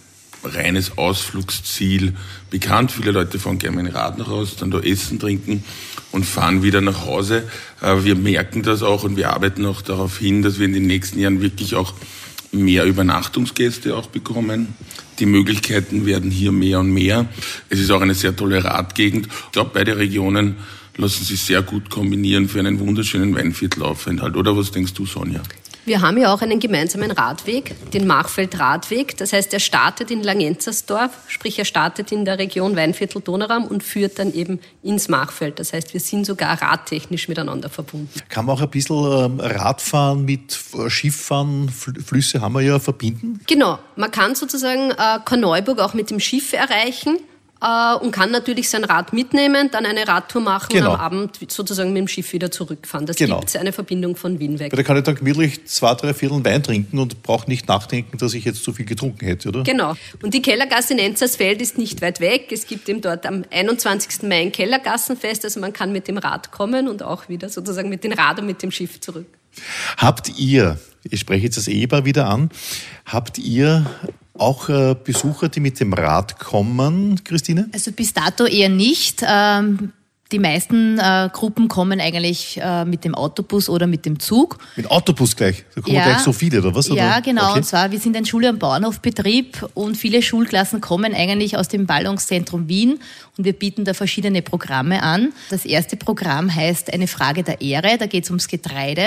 reines 0.44 0.96
Ausflugsziel 0.98 2.14
bekannt. 2.50 2.90
Viele 2.90 3.12
Leute 3.12 3.38
fahren 3.38 3.58
gerne 3.58 3.76
mit 3.76 3.92
dem 3.92 3.94
Rad 3.94 4.18
nach 4.18 4.28
Hause, 4.28 4.56
dann 4.58 4.70
da 4.70 4.80
essen, 4.80 5.18
trinken 5.20 5.64
und 6.10 6.24
fahren 6.24 6.62
wieder 6.62 6.80
nach 6.80 7.04
Hause. 7.04 7.48
Wir 7.80 8.14
merken 8.14 8.62
das 8.62 8.82
auch 8.82 9.04
und 9.04 9.16
wir 9.16 9.30
arbeiten 9.30 9.64
auch 9.66 9.82
darauf 9.82 10.18
hin, 10.18 10.42
dass 10.42 10.58
wir 10.58 10.66
in 10.66 10.72
den 10.72 10.86
nächsten 10.86 11.20
Jahren 11.20 11.40
wirklich 11.40 11.74
auch 11.74 11.94
mehr 12.52 12.84
Übernachtungsgäste 12.84 13.96
auch 13.96 14.06
bekommen. 14.06 14.74
Die 15.18 15.26
Möglichkeiten 15.26 16.06
werden 16.06 16.30
hier 16.30 16.52
mehr 16.52 16.80
und 16.80 16.90
mehr. 16.90 17.26
Es 17.68 17.80
ist 17.80 17.90
auch 17.90 18.00
eine 18.00 18.14
sehr 18.14 18.36
tolle 18.36 18.62
Radgegend. 18.62 19.26
Ich 19.26 19.52
glaube, 19.52 19.70
beide 19.74 19.96
Regionen 19.96 20.56
lassen 20.96 21.24
sich 21.24 21.40
sehr 21.40 21.62
gut 21.62 21.90
kombinieren 21.90 22.48
für 22.48 22.58
einen 22.58 22.78
wunderschönen 22.78 23.34
Weinviertelaufenthalt. 23.34 24.36
Oder 24.36 24.56
was 24.56 24.70
denkst 24.70 24.94
du, 24.94 25.06
Sonja? 25.06 25.42
Wir 25.84 26.00
haben 26.00 26.16
ja 26.16 26.32
auch 26.32 26.42
einen 26.42 26.60
gemeinsamen 26.60 27.10
Radweg, 27.10 27.74
den 27.90 28.06
Machfeld-Radweg. 28.06 29.16
Das 29.16 29.32
heißt, 29.32 29.52
er 29.52 29.58
startet 29.58 30.12
in 30.12 30.22
Langenzersdorf, 30.22 31.10
sprich 31.26 31.58
er 31.58 31.64
startet 31.64 32.12
in 32.12 32.24
der 32.24 32.38
Region 32.38 32.76
Weinviertel-Donauram 32.76 33.64
und 33.64 33.82
führt 33.82 34.20
dann 34.20 34.32
eben 34.32 34.60
ins 34.84 35.08
Machfeld. 35.08 35.58
Das 35.58 35.72
heißt, 35.72 35.92
wir 35.92 35.98
sind 35.98 36.24
sogar 36.24 36.62
radtechnisch 36.62 37.26
miteinander 37.26 37.68
verbunden. 37.68 38.08
Kann 38.28 38.46
man 38.46 38.56
auch 38.56 38.62
ein 38.62 38.70
bisschen 38.70 38.96
ähm, 38.96 39.40
Radfahren 39.40 40.24
mit 40.24 40.56
Schifffahren, 40.86 41.68
Flüsse 41.68 42.40
haben 42.40 42.54
wir 42.54 42.60
ja, 42.60 42.78
verbinden? 42.78 43.40
Genau, 43.48 43.80
man 43.96 44.12
kann 44.12 44.36
sozusagen 44.36 44.92
äh, 44.92 45.18
Korneuburg 45.24 45.80
auch 45.80 45.94
mit 45.94 46.10
dem 46.10 46.20
Schiff 46.20 46.52
erreichen 46.52 47.18
äh, 47.62 47.94
und 47.96 48.10
kann 48.10 48.30
natürlich 48.30 48.68
sein 48.68 48.84
Rad 48.84 49.12
mitnehmen, 49.12 49.70
dann 49.70 49.86
eine 49.86 50.06
Radtour 50.08 50.42
machen 50.42 50.68
genau. 50.70 50.90
und 50.90 50.94
am 50.94 51.00
Abend 51.00 51.38
sozusagen 51.48 51.92
mit 51.92 52.00
dem 52.00 52.08
Schiff 52.08 52.32
wieder 52.32 52.50
zurückfahren. 52.50 53.06
Das 53.06 53.16
genau. 53.16 53.40
gibt 53.40 53.56
eine 53.56 53.72
Verbindung 53.72 54.16
von 54.16 54.40
Wien 54.40 54.58
weg. 54.58 54.72
Da 54.74 54.82
kann 54.82 54.96
ich 54.96 55.04
dann 55.04 55.14
gemütlich 55.14 55.64
zwei, 55.66 55.94
drei 55.94 56.12
Viertel 56.12 56.44
Wein 56.44 56.62
trinken 56.62 56.98
und 56.98 57.22
brauche 57.22 57.48
nicht 57.48 57.68
nachdenken, 57.68 58.18
dass 58.18 58.34
ich 58.34 58.44
jetzt 58.44 58.64
zu 58.64 58.72
viel 58.72 58.86
getrunken 58.86 59.24
hätte, 59.26 59.48
oder? 59.48 59.62
Genau. 59.62 59.94
Und 60.22 60.34
die 60.34 60.42
Kellergasse 60.42 60.94
in 60.94 60.98
Enzersfeld 60.98 61.62
ist 61.62 61.78
nicht 61.78 62.02
weit 62.02 62.20
weg. 62.20 62.48
Es 62.50 62.66
gibt 62.66 62.88
eben 62.88 63.00
dort 63.00 63.26
am 63.26 63.44
21. 63.50 64.22
Mai 64.24 64.42
ein 64.42 64.52
Kellergassenfest, 64.52 65.44
also 65.44 65.60
man 65.60 65.72
kann 65.72 65.92
mit 65.92 66.08
dem 66.08 66.18
Rad 66.18 66.50
kommen 66.50 66.88
und 66.88 67.02
auch 67.02 67.28
wieder 67.28 67.48
sozusagen 67.48 67.88
mit 67.88 68.02
dem 68.02 68.12
Rad 68.12 68.40
und 68.40 68.46
mit 68.46 68.62
dem 68.62 68.72
Schiff 68.72 69.00
zurück. 69.00 69.26
Habt 69.98 70.38
ihr, 70.38 70.78
ich 71.04 71.20
spreche 71.20 71.44
jetzt 71.44 71.58
das 71.58 71.68
Ehepaar 71.68 72.04
wieder 72.04 72.28
an, 72.28 72.50
habt 73.04 73.38
ihr 73.38 73.86
auch 74.42 74.68
äh, 74.68 74.94
Besucher, 75.02 75.48
die 75.48 75.60
mit 75.60 75.80
dem 75.80 75.92
Rad 75.92 76.38
kommen, 76.38 77.22
Christine? 77.24 77.68
Also 77.72 77.92
bis 77.92 78.12
dato 78.12 78.44
eher 78.44 78.68
nicht. 78.68 79.22
Ähm 79.26 79.92
die 80.32 80.38
meisten 80.38 80.98
äh, 80.98 81.28
Gruppen 81.32 81.68
kommen 81.68 82.00
eigentlich 82.00 82.58
äh, 82.60 82.84
mit 82.84 83.04
dem 83.04 83.14
Autobus 83.14 83.68
oder 83.68 83.86
mit 83.86 84.06
dem 84.06 84.18
Zug. 84.18 84.58
Mit 84.76 84.90
Autobus 84.90 85.36
gleich? 85.36 85.64
Da 85.74 85.82
kommen 85.82 85.94
ja, 85.94 86.04
gleich 86.04 86.18
so 86.20 86.32
viele, 86.32 86.60
oder 86.60 86.74
was? 86.74 86.88
Ja, 86.88 87.20
genau. 87.20 87.50
Okay. 87.50 87.58
Und 87.58 87.64
zwar, 87.64 87.90
wir 87.90 88.00
sind 88.00 88.16
ein 88.16 88.24
Schule- 88.24 88.48
und 88.48 88.58
Bauernhofbetrieb 88.58 89.68
und 89.74 89.96
viele 89.96 90.22
Schulklassen 90.22 90.80
kommen 90.80 91.14
eigentlich 91.14 91.56
aus 91.56 91.68
dem 91.68 91.86
Ballungszentrum 91.86 92.68
Wien 92.68 92.98
und 93.36 93.44
wir 93.44 93.52
bieten 93.52 93.84
da 93.84 93.94
verschiedene 93.94 94.42
Programme 94.42 95.02
an. 95.02 95.32
Das 95.50 95.64
erste 95.64 95.96
Programm 95.96 96.52
heißt 96.52 96.92
Eine 96.92 97.08
Frage 97.08 97.42
der 97.42 97.60
Ehre. 97.60 97.98
Da 97.98 98.06
geht 98.06 98.24
es 98.24 98.30
ums 98.30 98.48
Getreide. 98.48 99.06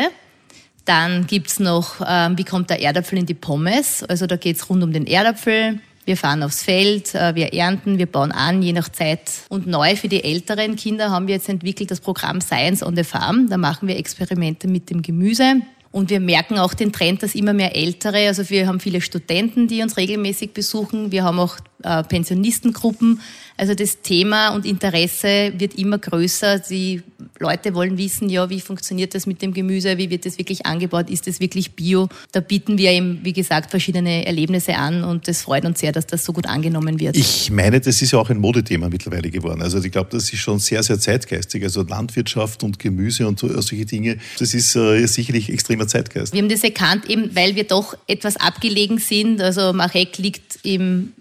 Dann 0.86 1.26
gibt's 1.26 1.60
noch, 1.60 2.02
ähm, 2.08 2.38
wie 2.38 2.44
kommt 2.44 2.70
der 2.70 2.80
Erdapfel 2.80 3.18
in 3.18 3.26
die 3.26 3.34
Pommes? 3.34 4.04
Also 4.04 4.28
da 4.28 4.36
geht's 4.36 4.70
rund 4.70 4.84
um 4.84 4.94
den 4.94 5.08
Erdapfel. 5.08 5.80
Wir 6.06 6.18
fahren 6.18 6.44
aufs 6.44 6.62
Feld, 6.62 7.16
äh, 7.16 7.34
wir 7.34 7.54
ernten, 7.54 7.98
wir 7.98 8.06
bauen 8.06 8.32
an, 8.32 8.62
je 8.62 8.74
nach 8.74 8.90
Zeit. 8.90 9.22
Und 9.50 9.66
neu 9.66 9.96
für 9.96 10.08
die 10.08 10.24
älteren 10.24 10.76
Kinder 10.76 11.10
haben 11.10 11.26
wir 11.26 11.34
jetzt 11.34 11.50
entwickelt 11.50 11.90
das 11.90 12.00
Programm 12.00 12.40
Science 12.42 12.84
on 12.84 12.96
the 12.96 13.04
Farm. 13.04 13.50
Da 13.50 13.58
machen 13.58 13.88
wir 13.88 13.98
Experimente 13.98 14.68
mit 14.68 14.92
dem 14.92 15.02
Gemüse. 15.02 15.62
Und 15.92 16.12
wir 16.12 16.20
merken 16.20 16.60
auch 16.60 16.74
den 16.76 16.92
Trend, 16.92 17.24
dass 17.24 17.34
immer 17.36 17.54
mehr 17.54 17.76
Ältere, 17.76 18.28
also 18.28 18.48
wir 18.50 18.68
haben 18.68 18.82
viele 18.82 19.02
Studenten, 19.02 19.68
die 19.68 19.82
uns 19.82 19.98
regelmäßig 19.98 20.54
besuchen. 20.54 21.12
Wir 21.12 21.24
haben 21.24 21.40
auch 21.40 21.58
äh, 21.84 22.04
Pensionistengruppen. 22.04 23.22
Also 23.58 23.74
das 23.74 24.02
Thema 24.02 24.50
und 24.50 24.66
Interesse 24.66 25.54
wird 25.58 25.76
immer 25.76 25.98
größer. 25.98 26.60
Die 26.60 27.02
Leute 27.40 27.74
wollen 27.74 27.98
wissen, 27.98 28.30
ja, 28.30 28.50
wie 28.50 28.60
funktioniert 28.60 29.16
das 29.16 29.26
mit 29.26 29.42
dem 29.42 29.54
Gemüse, 29.54 29.98
wie 29.98 30.10
wird 30.10 30.26
das 30.26 30.38
wirklich 30.38 30.66
angebaut, 30.66 31.10
ist 31.10 31.28
das 31.28 31.40
wirklich 31.40 31.72
bio? 31.72 32.10
Da 32.34 32.42
bieten 32.42 32.78
wir 32.78 32.92
eben, 32.92 33.20
wie 33.24 33.32
gesagt, 33.32 33.72
verschiedene 33.72 34.26
Erlebnisse 34.26 34.76
an 34.76 35.04
und 35.04 35.28
es 35.28 35.42
freut 35.42 35.64
uns 35.66 35.80
sehr, 35.80 35.94
dass 35.94 36.06
das 36.06 36.26
so 36.26 36.34
gut 36.34 36.48
angenommen 36.48 37.00
wird. 37.00 37.16
Ich 37.16 37.50
meine, 37.50 37.80
das 37.80 38.02
ist 38.02 38.12
ja 38.12 38.20
auch 38.20 38.30
ein 38.30 38.40
Modethema 38.40 38.90
mittlerweile 38.90 39.30
geworden. 39.30 39.62
Also 39.62 39.82
ich 39.82 39.92
glaube, 39.92 40.10
das 40.12 40.32
ist 40.32 40.40
schon 40.40 40.60
sehr, 40.60 40.84
sehr 40.84 41.00
zeitgeistig. 41.00 41.64
Also 41.64 41.84
Landwirtschaft 41.84 42.64
und 42.64 42.80
Gemüse 42.80 43.28
und 43.28 43.40
solche 43.40 43.86
Dinge, 43.86 44.18
das 44.38 44.54
ist 44.54 44.76
äh, 44.76 45.06
sicherlich 45.06 45.50
extremer 45.50 45.88
Zeitgeist. 45.88 46.34
Wir 46.34 46.42
haben 46.42 46.50
das 46.50 46.64
erkannt, 46.64 47.10
eben 47.10 47.34
weil 47.36 47.56
wir 47.56 47.64
doch 47.64 47.98
etwas 48.08 48.36
abgelegen 48.36 48.98
sind. 48.98 49.42
Also 49.42 49.72
Marek 49.72 50.18
liegt 50.18 50.60
im 50.64 51.14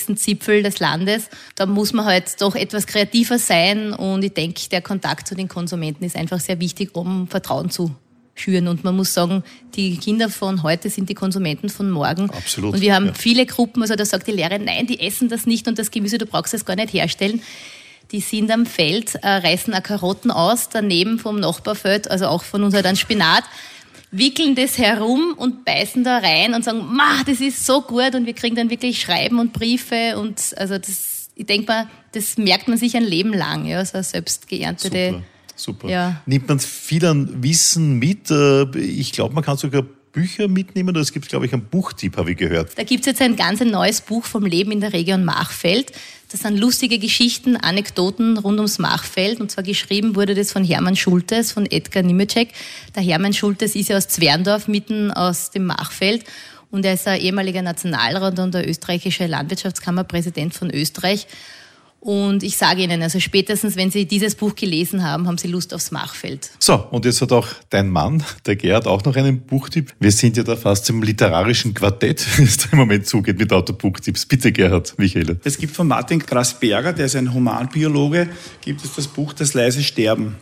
östlichsten 0.00 0.16
Zipfel 0.16 0.62
des 0.62 0.78
Landes. 0.78 1.28
Da 1.54 1.66
muss 1.66 1.92
man 1.92 2.06
halt 2.06 2.40
doch 2.40 2.54
etwas 2.54 2.86
kreativer 2.86 3.38
sein 3.38 3.92
und 3.92 4.22
ich 4.24 4.32
denke, 4.32 4.68
der 4.70 4.82
Kontakt 4.82 5.28
zu 5.28 5.34
den 5.34 5.48
Konsumenten 5.48 6.04
ist 6.04 6.16
einfach 6.16 6.40
sehr 6.40 6.60
wichtig, 6.60 6.94
um 6.94 7.28
Vertrauen 7.28 7.70
zu 7.70 7.94
schüren. 8.34 8.68
Und 8.68 8.84
man 8.84 8.96
muss 8.96 9.12
sagen, 9.12 9.42
die 9.74 9.96
Kinder 9.98 10.30
von 10.30 10.62
heute 10.62 10.88
sind 10.88 11.08
die 11.08 11.14
Konsumenten 11.14 11.68
von 11.68 11.90
morgen. 11.90 12.30
Absolut. 12.30 12.74
Und 12.74 12.80
wir 12.80 12.94
haben 12.94 13.06
ja. 13.06 13.14
viele 13.14 13.44
Gruppen, 13.44 13.82
also 13.82 13.94
da 13.96 14.04
sagt 14.04 14.26
die 14.26 14.32
Lehrerin, 14.32 14.64
nein, 14.64 14.86
die 14.86 15.00
essen 15.00 15.28
das 15.28 15.46
nicht 15.46 15.68
und 15.68 15.78
das 15.78 15.90
Gemüse, 15.90 16.18
du 16.18 16.26
brauchst 16.26 16.54
es 16.54 16.64
gar 16.64 16.76
nicht 16.76 16.92
herstellen. 16.92 17.42
Die 18.12 18.20
sind 18.20 18.50
am 18.50 18.66
Feld, 18.66 19.16
äh, 19.16 19.28
reißen 19.28 19.72
auch 19.74 19.82
Karotten 19.82 20.30
aus, 20.32 20.68
daneben 20.68 21.18
vom 21.18 21.38
Nachbarfeld, 21.38 22.10
also 22.10 22.26
auch 22.26 22.42
von 22.42 22.64
uns 22.64 22.74
halt 22.74 22.86
ein 22.86 22.96
Spinat, 22.96 23.44
wickeln 24.10 24.54
das 24.54 24.78
herum 24.78 25.34
und 25.36 25.64
beißen 25.64 26.02
da 26.04 26.18
rein 26.18 26.54
und 26.54 26.64
sagen, 26.64 26.84
ma, 26.94 27.22
das 27.24 27.40
ist 27.40 27.64
so 27.64 27.82
gut 27.82 28.14
und 28.14 28.26
wir 28.26 28.34
kriegen 28.34 28.56
dann 28.56 28.70
wirklich 28.70 29.00
Schreiben 29.00 29.38
und 29.38 29.52
Briefe 29.52 30.18
und 30.18 30.40
also 30.56 30.78
das, 30.78 31.28
ich 31.34 31.46
denke 31.46 31.66
mal, 31.66 31.86
das 32.12 32.36
merkt 32.36 32.66
man 32.68 32.76
sich 32.76 32.96
ein 32.96 33.04
Leben 33.04 33.32
lang, 33.32 33.66
ja, 33.66 33.84
so 33.84 33.94
eine 33.94 34.02
selbst 34.02 34.48
geerntete. 34.48 35.08
Super. 35.10 35.22
Super. 35.56 35.88
Ja. 35.90 36.22
Nimmt 36.24 36.48
man 36.48 36.58
viel 36.58 37.04
an 37.04 37.42
Wissen 37.42 37.98
mit? 37.98 38.30
Äh, 38.30 38.64
Ich 38.78 39.12
glaube, 39.12 39.34
man 39.34 39.44
kann 39.44 39.58
sogar 39.58 39.84
Bücher 40.12 40.48
mitnehmen. 40.48 40.90
Oder 40.90 41.00
es 41.00 41.12
gibt, 41.12 41.28
glaube 41.28 41.46
ich, 41.46 41.52
einen 41.52 41.64
Buchtipp, 41.64 42.16
habe 42.16 42.32
ich 42.32 42.36
gehört. 42.36 42.76
Da 42.76 42.82
gibt's 42.82 43.06
jetzt 43.06 43.22
ein 43.22 43.36
ganz 43.36 43.60
neues 43.60 44.00
Buch 44.00 44.24
vom 44.24 44.44
Leben 44.44 44.72
in 44.72 44.80
der 44.80 44.92
Region 44.92 45.24
Machfeld. 45.24 45.92
Das 46.30 46.40
sind 46.40 46.58
lustige 46.58 46.98
Geschichten, 46.98 47.56
Anekdoten 47.56 48.38
rund 48.38 48.58
ums 48.58 48.78
Machfeld. 48.78 49.40
Und 49.40 49.50
zwar 49.50 49.64
geschrieben 49.64 50.14
wurde 50.14 50.34
das 50.34 50.52
von 50.52 50.64
Hermann 50.64 50.96
Schultes, 50.96 51.52
von 51.52 51.66
Edgar 51.66 52.02
Nimeczek. 52.02 52.50
Der 52.94 53.02
Hermann 53.02 53.32
Schultes 53.32 53.74
ist 53.74 53.88
ja 53.88 53.96
aus 53.96 54.08
Zwerndorf, 54.08 54.68
mitten 54.68 55.10
aus 55.10 55.50
dem 55.50 55.66
Machfeld. 55.66 56.24
Und 56.70 56.84
er 56.84 56.94
ist 56.94 57.08
ein 57.08 57.20
ehemaliger 57.20 57.62
Nationalrat 57.62 58.38
und 58.38 58.54
der 58.54 58.68
österreichische 58.68 59.26
Landwirtschaftskammerpräsident 59.26 60.54
von 60.54 60.70
Österreich. 60.70 61.26
Und 62.00 62.42
ich 62.42 62.56
sage 62.56 62.82
Ihnen, 62.82 63.02
also 63.02 63.20
spätestens, 63.20 63.76
wenn 63.76 63.90
Sie 63.90 64.06
dieses 64.06 64.34
Buch 64.34 64.54
gelesen 64.54 65.04
haben, 65.04 65.28
haben 65.28 65.36
Sie 65.36 65.48
Lust 65.48 65.74
aufs 65.74 65.90
Machfeld. 65.90 66.50
So, 66.58 66.86
und 66.90 67.04
jetzt 67.04 67.20
hat 67.20 67.30
auch 67.30 67.46
dein 67.68 67.90
Mann, 67.90 68.24
der 68.46 68.56
Gerhard, 68.56 68.86
auch 68.86 69.04
noch 69.04 69.16
einen 69.16 69.42
Buchtipp. 69.42 69.92
Wir 70.00 70.10
sind 70.10 70.38
ja 70.38 70.42
da 70.42 70.56
fast 70.56 70.88
im 70.88 71.02
literarischen 71.02 71.74
Quartett, 71.74 72.26
wie 72.38 72.44
es 72.44 72.56
da 72.56 72.68
im 72.72 72.78
Moment 72.78 73.06
zugeht 73.06 73.38
mit 73.38 73.52
Autobuchtipps. 73.52 74.24
Bitte, 74.24 74.50
Gerhard, 74.50 74.98
Michaela. 74.98 75.36
Es 75.44 75.58
gibt 75.58 75.76
von 75.76 75.88
Martin 75.88 76.20
Grasberger, 76.20 76.94
der 76.94 77.06
ist 77.06 77.16
ein 77.16 77.34
Humanbiologe, 77.34 78.30
gibt 78.62 78.82
es 78.82 78.94
das 78.94 79.06
Buch 79.06 79.34
Das 79.34 79.52
leise 79.52 79.82
Sterben. 79.82 80.36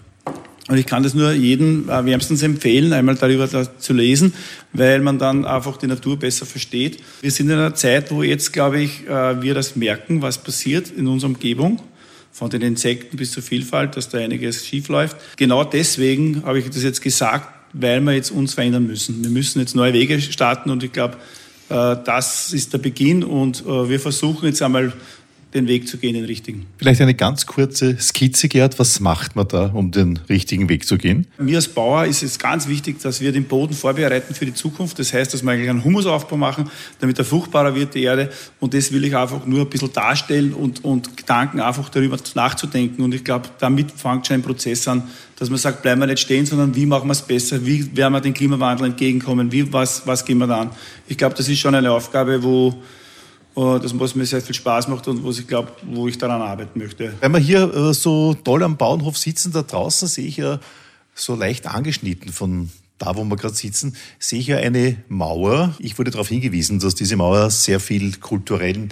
Und 0.68 0.76
ich 0.76 0.84
kann 0.84 1.02
das 1.02 1.14
nur 1.14 1.32
jedem 1.32 1.88
äh, 1.88 2.04
wärmstens 2.04 2.42
empfehlen, 2.42 2.92
einmal 2.92 3.14
darüber 3.14 3.46
da 3.46 3.78
zu 3.78 3.94
lesen, 3.94 4.34
weil 4.74 5.00
man 5.00 5.18
dann 5.18 5.46
einfach 5.46 5.78
die 5.78 5.86
Natur 5.86 6.18
besser 6.18 6.44
versteht. 6.44 6.98
Wir 7.22 7.30
sind 7.30 7.48
in 7.48 7.56
einer 7.56 7.74
Zeit, 7.74 8.10
wo 8.10 8.22
jetzt, 8.22 8.52
glaube 8.52 8.80
ich, 8.80 9.06
äh, 9.06 9.42
wir 9.42 9.54
das 9.54 9.76
merken, 9.76 10.20
was 10.20 10.38
passiert 10.38 10.90
in 10.90 11.06
unserer 11.06 11.30
Umgebung. 11.30 11.80
Von 12.30 12.50
den 12.50 12.62
Insekten 12.62 13.16
bis 13.16 13.32
zur 13.32 13.42
Vielfalt, 13.42 13.96
dass 13.96 14.10
da 14.10 14.18
einiges 14.18 14.64
schief 14.64 14.88
läuft. 14.88 15.16
Genau 15.38 15.64
deswegen 15.64 16.44
habe 16.44 16.60
ich 16.60 16.68
das 16.68 16.84
jetzt 16.84 17.00
gesagt, 17.00 17.48
weil 17.72 18.00
wir 18.02 18.12
jetzt 18.12 18.30
uns 18.30 18.54
verändern 18.54 18.86
müssen. 18.86 19.24
Wir 19.24 19.30
müssen 19.30 19.58
jetzt 19.58 19.74
neue 19.74 19.94
Wege 19.94 20.20
starten 20.20 20.70
und 20.70 20.84
ich 20.84 20.92
glaube, 20.92 21.16
äh, 21.70 21.96
das 22.04 22.52
ist 22.52 22.74
der 22.74 22.78
Beginn 22.78 23.24
und 23.24 23.64
wir 23.66 23.98
versuchen 23.98 24.46
jetzt 24.46 24.62
einmal 24.62 24.92
den 25.54 25.66
Weg 25.66 25.88
zu 25.88 25.96
gehen, 25.96 26.14
den 26.14 26.26
richtigen. 26.26 26.66
Vielleicht 26.76 27.00
eine 27.00 27.14
ganz 27.14 27.46
kurze 27.46 27.96
Skizze, 27.98 28.48
Gerhard. 28.48 28.78
Was 28.78 29.00
macht 29.00 29.34
man 29.34 29.48
da, 29.48 29.70
um 29.72 29.90
den 29.90 30.18
richtigen 30.28 30.68
Weg 30.68 30.86
zu 30.86 30.98
gehen? 30.98 31.26
Mir 31.38 31.56
als 31.56 31.68
Bauer 31.68 32.04
ist 32.04 32.22
es 32.22 32.38
ganz 32.38 32.68
wichtig, 32.68 33.00
dass 33.00 33.22
wir 33.22 33.32
den 33.32 33.44
Boden 33.44 33.72
vorbereiten 33.72 34.34
für 34.34 34.44
die 34.44 34.52
Zukunft. 34.52 34.98
Das 34.98 35.12
heißt, 35.14 35.32
dass 35.32 35.42
wir 35.42 35.50
eigentlich 35.50 35.70
einen 35.70 35.84
Humusaufbau 35.84 36.36
machen, 36.36 36.70
damit 37.00 37.18
er 37.18 37.24
fruchtbarer 37.24 37.74
wird, 37.74 37.94
die 37.94 38.02
Erde. 38.02 38.30
Und 38.60 38.74
das 38.74 38.92
will 38.92 39.04
ich 39.04 39.16
einfach 39.16 39.46
nur 39.46 39.62
ein 39.62 39.70
bisschen 39.70 39.92
darstellen 39.92 40.52
und, 40.52 40.84
und 40.84 41.16
Gedanken 41.16 41.60
einfach 41.60 41.88
darüber 41.88 42.18
nachzudenken. 42.34 43.02
Und 43.02 43.14
ich 43.14 43.24
glaube, 43.24 43.48
damit 43.58 43.90
fängt 43.92 44.26
schon 44.26 44.34
ein 44.34 44.42
Prozess 44.42 44.86
an, 44.86 45.04
dass 45.36 45.48
man 45.48 45.58
sagt, 45.58 45.82
bleiben 45.82 46.00
wir 46.00 46.06
nicht 46.06 46.20
stehen, 46.20 46.44
sondern 46.44 46.74
wie 46.74 46.84
machen 46.84 47.08
wir 47.08 47.12
es 47.12 47.22
besser? 47.22 47.64
Wie 47.64 47.96
werden 47.96 48.12
wir 48.12 48.20
dem 48.20 48.34
Klimawandel 48.34 48.88
entgegenkommen? 48.88 49.50
Wie, 49.50 49.72
was, 49.72 50.06
was 50.06 50.24
gehen 50.24 50.38
wir 50.38 50.46
da 50.46 50.62
an? 50.62 50.70
Ich 51.06 51.16
glaube, 51.16 51.34
das 51.36 51.48
ist 51.48 51.58
schon 51.58 51.74
eine 51.74 51.90
Aufgabe, 51.90 52.42
wo, 52.42 52.82
das 53.58 53.98
was 53.98 54.14
mir 54.14 54.26
sehr 54.26 54.40
viel 54.40 54.54
Spaß 54.54 54.88
macht 54.88 55.08
und 55.08 55.22
wo 55.22 55.30
ich 55.30 55.46
glaube, 55.46 55.72
wo 55.90 56.08
ich 56.08 56.18
daran 56.18 56.42
arbeiten 56.42 56.78
möchte. 56.78 57.14
Wenn 57.20 57.32
wir 57.32 57.38
hier 57.38 57.74
äh, 57.74 57.94
so 57.94 58.34
toll 58.34 58.62
am 58.62 58.76
Bauernhof 58.76 59.18
sitzen, 59.18 59.52
da 59.52 59.62
draußen 59.62 60.06
sehe 60.08 60.26
ich 60.26 60.36
ja 60.36 60.60
so 61.14 61.34
leicht 61.34 61.66
angeschnitten 61.66 62.32
von 62.32 62.70
da, 62.98 63.16
wo 63.16 63.24
wir 63.24 63.36
gerade 63.36 63.54
sitzen, 63.54 63.96
sehe 64.18 64.40
ich 64.40 64.48
ja 64.48 64.58
eine 64.58 64.96
Mauer. 65.08 65.74
Ich 65.78 65.98
wurde 65.98 66.10
darauf 66.10 66.28
hingewiesen, 66.28 66.78
dass 66.80 66.94
diese 66.94 67.16
Mauer 67.16 67.50
sehr 67.50 67.80
viel 67.80 68.16
kulturellen 68.16 68.90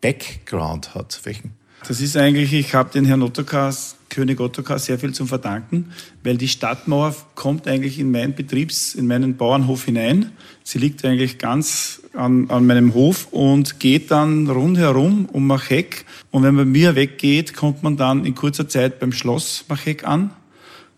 Background 0.00 0.94
hat. 0.94 1.20
Welchen? 1.24 1.52
Das 1.86 2.00
ist 2.00 2.16
eigentlich, 2.16 2.52
ich 2.52 2.74
habe 2.74 2.90
den 2.92 3.04
Herrn 3.04 3.22
Ottokar, 3.22 3.74
König 4.08 4.40
Ottokar, 4.40 4.78
sehr 4.78 4.98
viel 4.98 5.12
zu 5.12 5.26
verdanken, 5.26 5.92
weil 6.22 6.36
die 6.36 6.48
Stadtmauer 6.48 7.14
kommt 7.34 7.66
eigentlich 7.66 7.98
in 7.98 8.10
meinen 8.10 8.34
Betriebs, 8.34 8.94
in 8.94 9.06
meinen 9.06 9.36
Bauernhof 9.36 9.84
hinein. 9.84 10.32
Sie 10.62 10.78
liegt 10.78 11.04
eigentlich 11.04 11.38
ganz 11.38 12.01
an, 12.14 12.50
an 12.50 12.66
meinem 12.66 12.94
Hof 12.94 13.28
und 13.30 13.80
geht 13.80 14.10
dann 14.10 14.48
rundherum 14.48 15.26
um 15.32 15.46
Macheck. 15.46 16.04
Und 16.30 16.42
wenn 16.42 16.54
man 16.54 16.70
mir 16.70 16.94
weggeht, 16.94 17.54
kommt 17.54 17.82
man 17.82 17.96
dann 17.96 18.24
in 18.24 18.34
kurzer 18.34 18.68
Zeit 18.68 19.00
beim 19.00 19.12
Schloss 19.12 19.64
Macheck 19.68 20.06
an, 20.06 20.30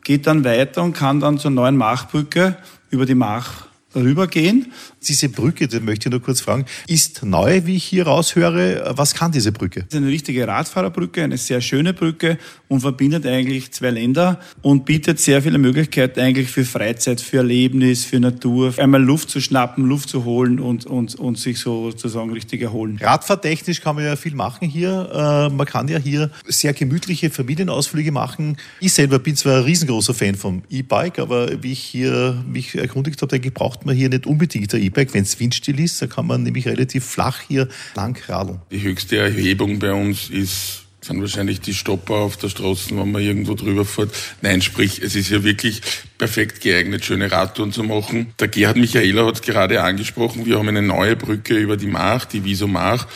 geht 0.03 0.27
dann 0.27 0.45
weiter 0.45 0.83
und 0.83 0.95
kann 0.95 1.21
dann 1.21 1.39
zur 1.39 1.51
neuen 1.51 1.77
Machbrücke 1.77 2.57
über 2.91 3.07
die 3.07 3.15
Mach 3.15 3.67
rübergehen. 3.95 4.73
Diese 5.07 5.29
Brücke, 5.29 5.69
die 5.69 5.81
möchte 5.81 6.09
ich 6.09 6.13
nur 6.13 6.23
kurz 6.23 6.41
fragen, 6.41 6.65
ist 6.87 7.25
neu, 7.25 7.63
wie 7.65 7.77
ich 7.77 7.85
hier 7.85 8.07
raushöre. 8.07 8.95
Was 8.97 9.15
kann 9.15 9.33
diese 9.33 9.53
Brücke? 9.53 9.81
Das 9.81 9.95
ist 9.95 9.97
eine 9.97 10.09
richtige 10.09 10.47
Radfahrerbrücke, 10.47 11.23
eine 11.23 11.37
sehr 11.37 11.61
schöne 11.61 11.93
Brücke 11.93 12.39
und 12.69 12.81
verbindet 12.81 13.27
eigentlich 13.27 13.73
zwei 13.73 13.91
Länder 13.91 14.41
und 14.63 14.85
bietet 14.85 15.21
sehr 15.21 15.43
viele 15.43 15.59
Möglichkeiten 15.59 16.21
eigentlich 16.21 16.49
für 16.49 16.65
Freizeit, 16.65 17.21
für 17.21 17.39
Erlebnis, 17.39 18.05
für 18.05 18.21
Natur, 18.21 18.75
einmal 18.79 19.03
Luft 19.03 19.31
zu 19.31 19.41
schnappen, 19.41 19.85
Luft 19.87 20.09
zu 20.09 20.25
holen 20.25 20.59
und, 20.59 20.87
und, 20.87 21.15
und 21.15 21.39
sich 21.39 21.59
sozusagen 21.59 22.33
richtig 22.33 22.63
erholen. 22.63 22.99
Radfahrtechnisch 23.01 23.81
kann 23.81 23.97
man 23.97 24.05
ja 24.05 24.17
viel 24.17 24.35
machen 24.35 24.69
hier. 24.69 25.49
Äh, 25.51 25.55
man 25.55 25.67
kann 25.67 25.89
ja 25.89 25.99
hier 25.99 26.31
sehr 26.47 26.73
gemütliche 26.73 27.31
Familienausflüge 27.31 28.13
machen. 28.13 28.57
Ich 28.81 28.93
selber 28.93 29.19
bin 29.19 29.37
zwar 29.37 29.59
ein 29.59 29.65
riesengroßer 29.65 30.15
Fan 30.15 30.35
vom 30.35 30.63
E-Bike, 30.71 31.19
aber 31.19 31.63
wie 31.63 31.73
ich 31.73 31.81
hier 31.81 32.43
mich 32.49 32.75
erkundigt 32.75 33.21
habe, 33.23 33.31
denke 33.31 33.49
ich, 33.49 33.55
man 33.87 33.97
hier 33.97 34.09
nicht 34.09 34.27
unbedingt 34.27 34.73
ein 34.75 34.83
E-Bike. 34.83 35.15
Wenn 35.15 35.23
es 35.23 35.39
windstill 35.39 35.81
ist, 35.81 36.01
dann 36.03 36.09
kann 36.09 36.27
man 36.27 36.43
nämlich 36.43 36.67
relativ 36.67 37.05
flach 37.05 37.41
hier 37.47 37.69
lang 37.95 38.19
radeln. 38.29 38.61
Die 38.71 38.83
höchste 38.83 39.19
Erhebung 39.19 39.79
bei 39.79 39.93
uns 39.93 40.31
ist 40.31 40.85
sind 41.05 41.21
wahrscheinlich 41.21 41.61
die 41.61 41.75
Stopper 41.75 42.15
auf 42.15 42.37
der 42.37 42.49
Straße, 42.49 42.97
wenn 42.97 43.13
man 43.13 43.23
irgendwo 43.23 43.55
drüber 43.55 43.85
fährt. 43.85 44.11
Nein, 44.41 44.63
sprich, 44.63 45.03
es 45.03 45.15
ist 45.15 45.31
ja 45.31 45.45
wirklich 45.45 45.83
perfekt 46.17 46.63
geeignet, 46.63 47.05
schöne 47.05 47.31
Radtouren 47.31 47.73
zu 47.73 47.83
machen. 47.83 48.33
Der 48.41 48.49
Gerhard 48.49 48.77
Michaela 48.77 49.27
hat 49.27 49.35
es 49.35 49.43
gerade 49.43 49.83
angesprochen, 49.83 50.47
wir 50.47 50.59
haben 50.59 50.69
eine 50.69 50.83
neue 50.83 51.17
Brücke 51.17 51.57
über 51.57 51.77
die 51.77 51.87
Mach, 51.87 52.25
die 52.25 52.45
Wieso 52.45 52.67
Mach, 52.67 53.07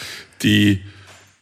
die 0.42 0.81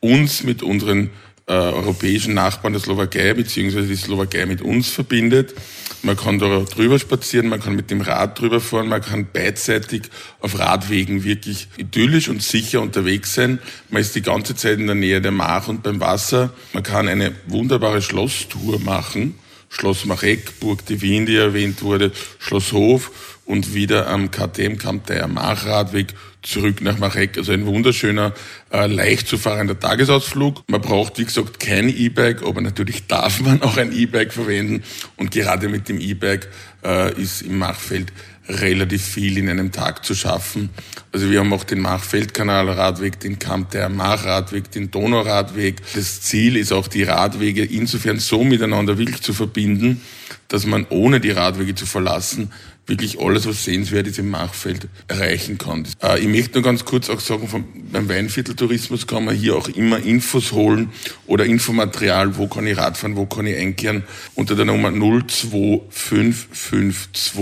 uns 0.00 0.44
mit 0.44 0.62
unseren 0.62 1.10
äh, 1.46 1.52
europäischen 1.52 2.34
Nachbarn 2.34 2.72
der 2.72 2.82
Slowakei 2.82 3.32
beziehungsweise 3.34 3.86
die 3.86 3.96
Slowakei 3.96 4.46
mit 4.46 4.62
uns 4.62 4.88
verbindet. 4.88 5.54
Man 6.02 6.16
kann 6.16 6.38
da 6.38 6.60
drüber 6.60 6.98
spazieren, 6.98 7.48
man 7.48 7.60
kann 7.60 7.76
mit 7.76 7.90
dem 7.90 8.00
Rad 8.00 8.40
drüber 8.40 8.60
fahren, 8.60 8.88
man 8.88 9.00
kann 9.00 9.28
beidseitig 9.32 10.02
auf 10.40 10.58
Radwegen 10.58 11.24
wirklich 11.24 11.68
idyllisch 11.76 12.28
und 12.28 12.42
sicher 12.42 12.80
unterwegs 12.80 13.34
sein. 13.34 13.60
Man 13.90 14.02
ist 14.02 14.14
die 14.14 14.22
ganze 14.22 14.54
Zeit 14.54 14.78
in 14.78 14.86
der 14.86 14.94
Nähe 14.94 15.20
der 15.20 15.32
Mach 15.32 15.68
und 15.68 15.82
beim 15.82 16.00
Wasser. 16.00 16.52
Man 16.72 16.82
kann 16.82 17.08
eine 17.08 17.32
wunderbare 17.46 18.02
Schlosstour 18.02 18.80
machen. 18.80 19.36
Schloss 19.68 20.04
Macheck, 20.04 20.60
Burg 20.60 20.86
de 20.86 21.00
Wien, 21.00 21.26
die 21.26 21.36
erwähnt 21.36 21.82
wurde, 21.82 22.12
Schloss 22.38 22.72
Hof 22.72 23.38
und 23.44 23.74
wieder 23.74 24.08
am 24.08 24.30
KTM 24.30 24.78
Kampteier 24.78 25.28
Machradweg 25.28 26.14
zurück 26.46 26.80
nach 26.80 26.98
Macheck. 26.98 27.36
Also 27.36 27.52
ein 27.52 27.66
wunderschöner, 27.66 28.32
äh, 28.72 28.86
leicht 28.86 29.28
zu 29.28 29.36
fahrender 29.36 29.78
Tagesausflug. 29.78 30.62
Man 30.68 30.80
braucht, 30.80 31.18
wie 31.18 31.24
gesagt, 31.24 31.60
kein 31.60 31.88
E-Bike, 31.88 32.42
aber 32.42 32.60
natürlich 32.60 33.06
darf 33.08 33.40
man 33.40 33.62
auch 33.62 33.76
ein 33.76 33.92
E-Bike 33.92 34.32
verwenden. 34.32 34.82
Und 35.16 35.30
gerade 35.30 35.68
mit 35.68 35.88
dem 35.88 36.00
E-Bike 36.00 36.48
äh, 36.84 37.20
ist 37.20 37.42
im 37.42 37.58
Machfeld 37.58 38.12
relativ 38.48 39.04
viel 39.04 39.38
in 39.38 39.48
einem 39.48 39.72
Tag 39.72 40.04
zu 40.04 40.14
schaffen. 40.14 40.70
Also 41.12 41.30
wir 41.30 41.40
haben 41.40 41.52
auch 41.52 41.64
den 41.64 41.80
Machfeldkanalradweg, 41.80 43.18
den 43.20 43.38
Kampteier 43.38 43.88
Machradweg, 43.88 44.70
den 44.70 44.90
Donauradweg. 44.90 45.82
Das 45.94 46.22
Ziel 46.22 46.56
ist 46.56 46.72
auch, 46.72 46.88
die 46.88 47.02
Radwege 47.02 47.64
insofern 47.64 48.18
so 48.18 48.44
miteinander 48.44 48.98
wirklich 48.98 49.22
zu 49.22 49.32
verbinden, 49.32 50.00
dass 50.48 50.66
man 50.66 50.86
ohne 50.90 51.20
die 51.20 51.30
Radwege 51.30 51.74
zu 51.74 51.86
verlassen 51.86 52.52
wirklich 52.86 53.20
alles, 53.20 53.46
was 53.46 53.64
sehenswert 53.64 54.06
ist 54.06 54.18
im 54.18 54.30
Machfeld, 54.30 54.88
erreichen 55.08 55.58
kann. 55.58 55.86
Äh, 56.02 56.20
ich 56.20 56.28
möchte 56.28 56.54
nur 56.54 56.62
ganz 56.62 56.84
kurz 56.84 57.10
auch 57.10 57.18
sagen, 57.20 57.48
vom, 57.48 57.64
beim 57.90 58.08
Weinvierteltourismus 58.08 59.08
kann 59.08 59.24
man 59.24 59.34
hier 59.34 59.56
auch 59.56 59.68
immer 59.68 59.98
Infos 59.98 60.52
holen 60.52 60.90
oder 61.26 61.44
Infomaterial, 61.44 62.36
wo 62.36 62.46
kann 62.46 62.64
ich 62.66 62.78
Radfahren, 62.78 63.16
wo 63.16 63.26
kann 63.26 63.46
ich 63.46 63.56
einkehren, 63.56 64.04
unter 64.34 64.54
der 64.54 64.66
Nummer 64.66 64.92
02552 64.92 67.32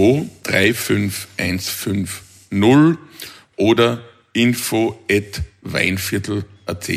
35150 0.95 2.99
oder 3.57 4.03
info 4.33 4.99
at 5.11 5.43
weinviertel.at 5.63 6.91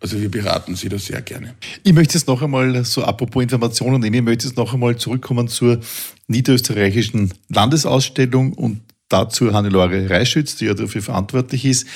Also 0.00 0.20
wir 0.20 0.30
beraten 0.30 0.76
Sie 0.76 0.88
da 0.88 0.98
sehr 0.98 1.22
gerne. 1.22 1.54
Ich 1.82 1.92
möchte 1.92 2.14
jetzt 2.14 2.26
noch 2.26 2.42
einmal, 2.42 2.84
so 2.84 3.04
apropos 3.04 3.42
Informationen 3.42 4.00
nehmen, 4.00 4.16
ich 4.16 4.22
möchte 4.22 4.46
jetzt 4.46 4.56
noch 4.56 4.74
einmal 4.74 4.96
zurückkommen 4.96 5.48
zur 5.48 5.80
niederösterreichischen 6.26 7.32
Landesausstellung 7.48 8.52
und 8.52 8.80
dazu 9.08 9.52
Hannelore 9.52 10.10
Reischütz, 10.10 10.56
die 10.56 10.66
ja 10.66 10.74
dafür 10.74 11.02
verantwortlich 11.02 11.64
ist. 11.64 11.86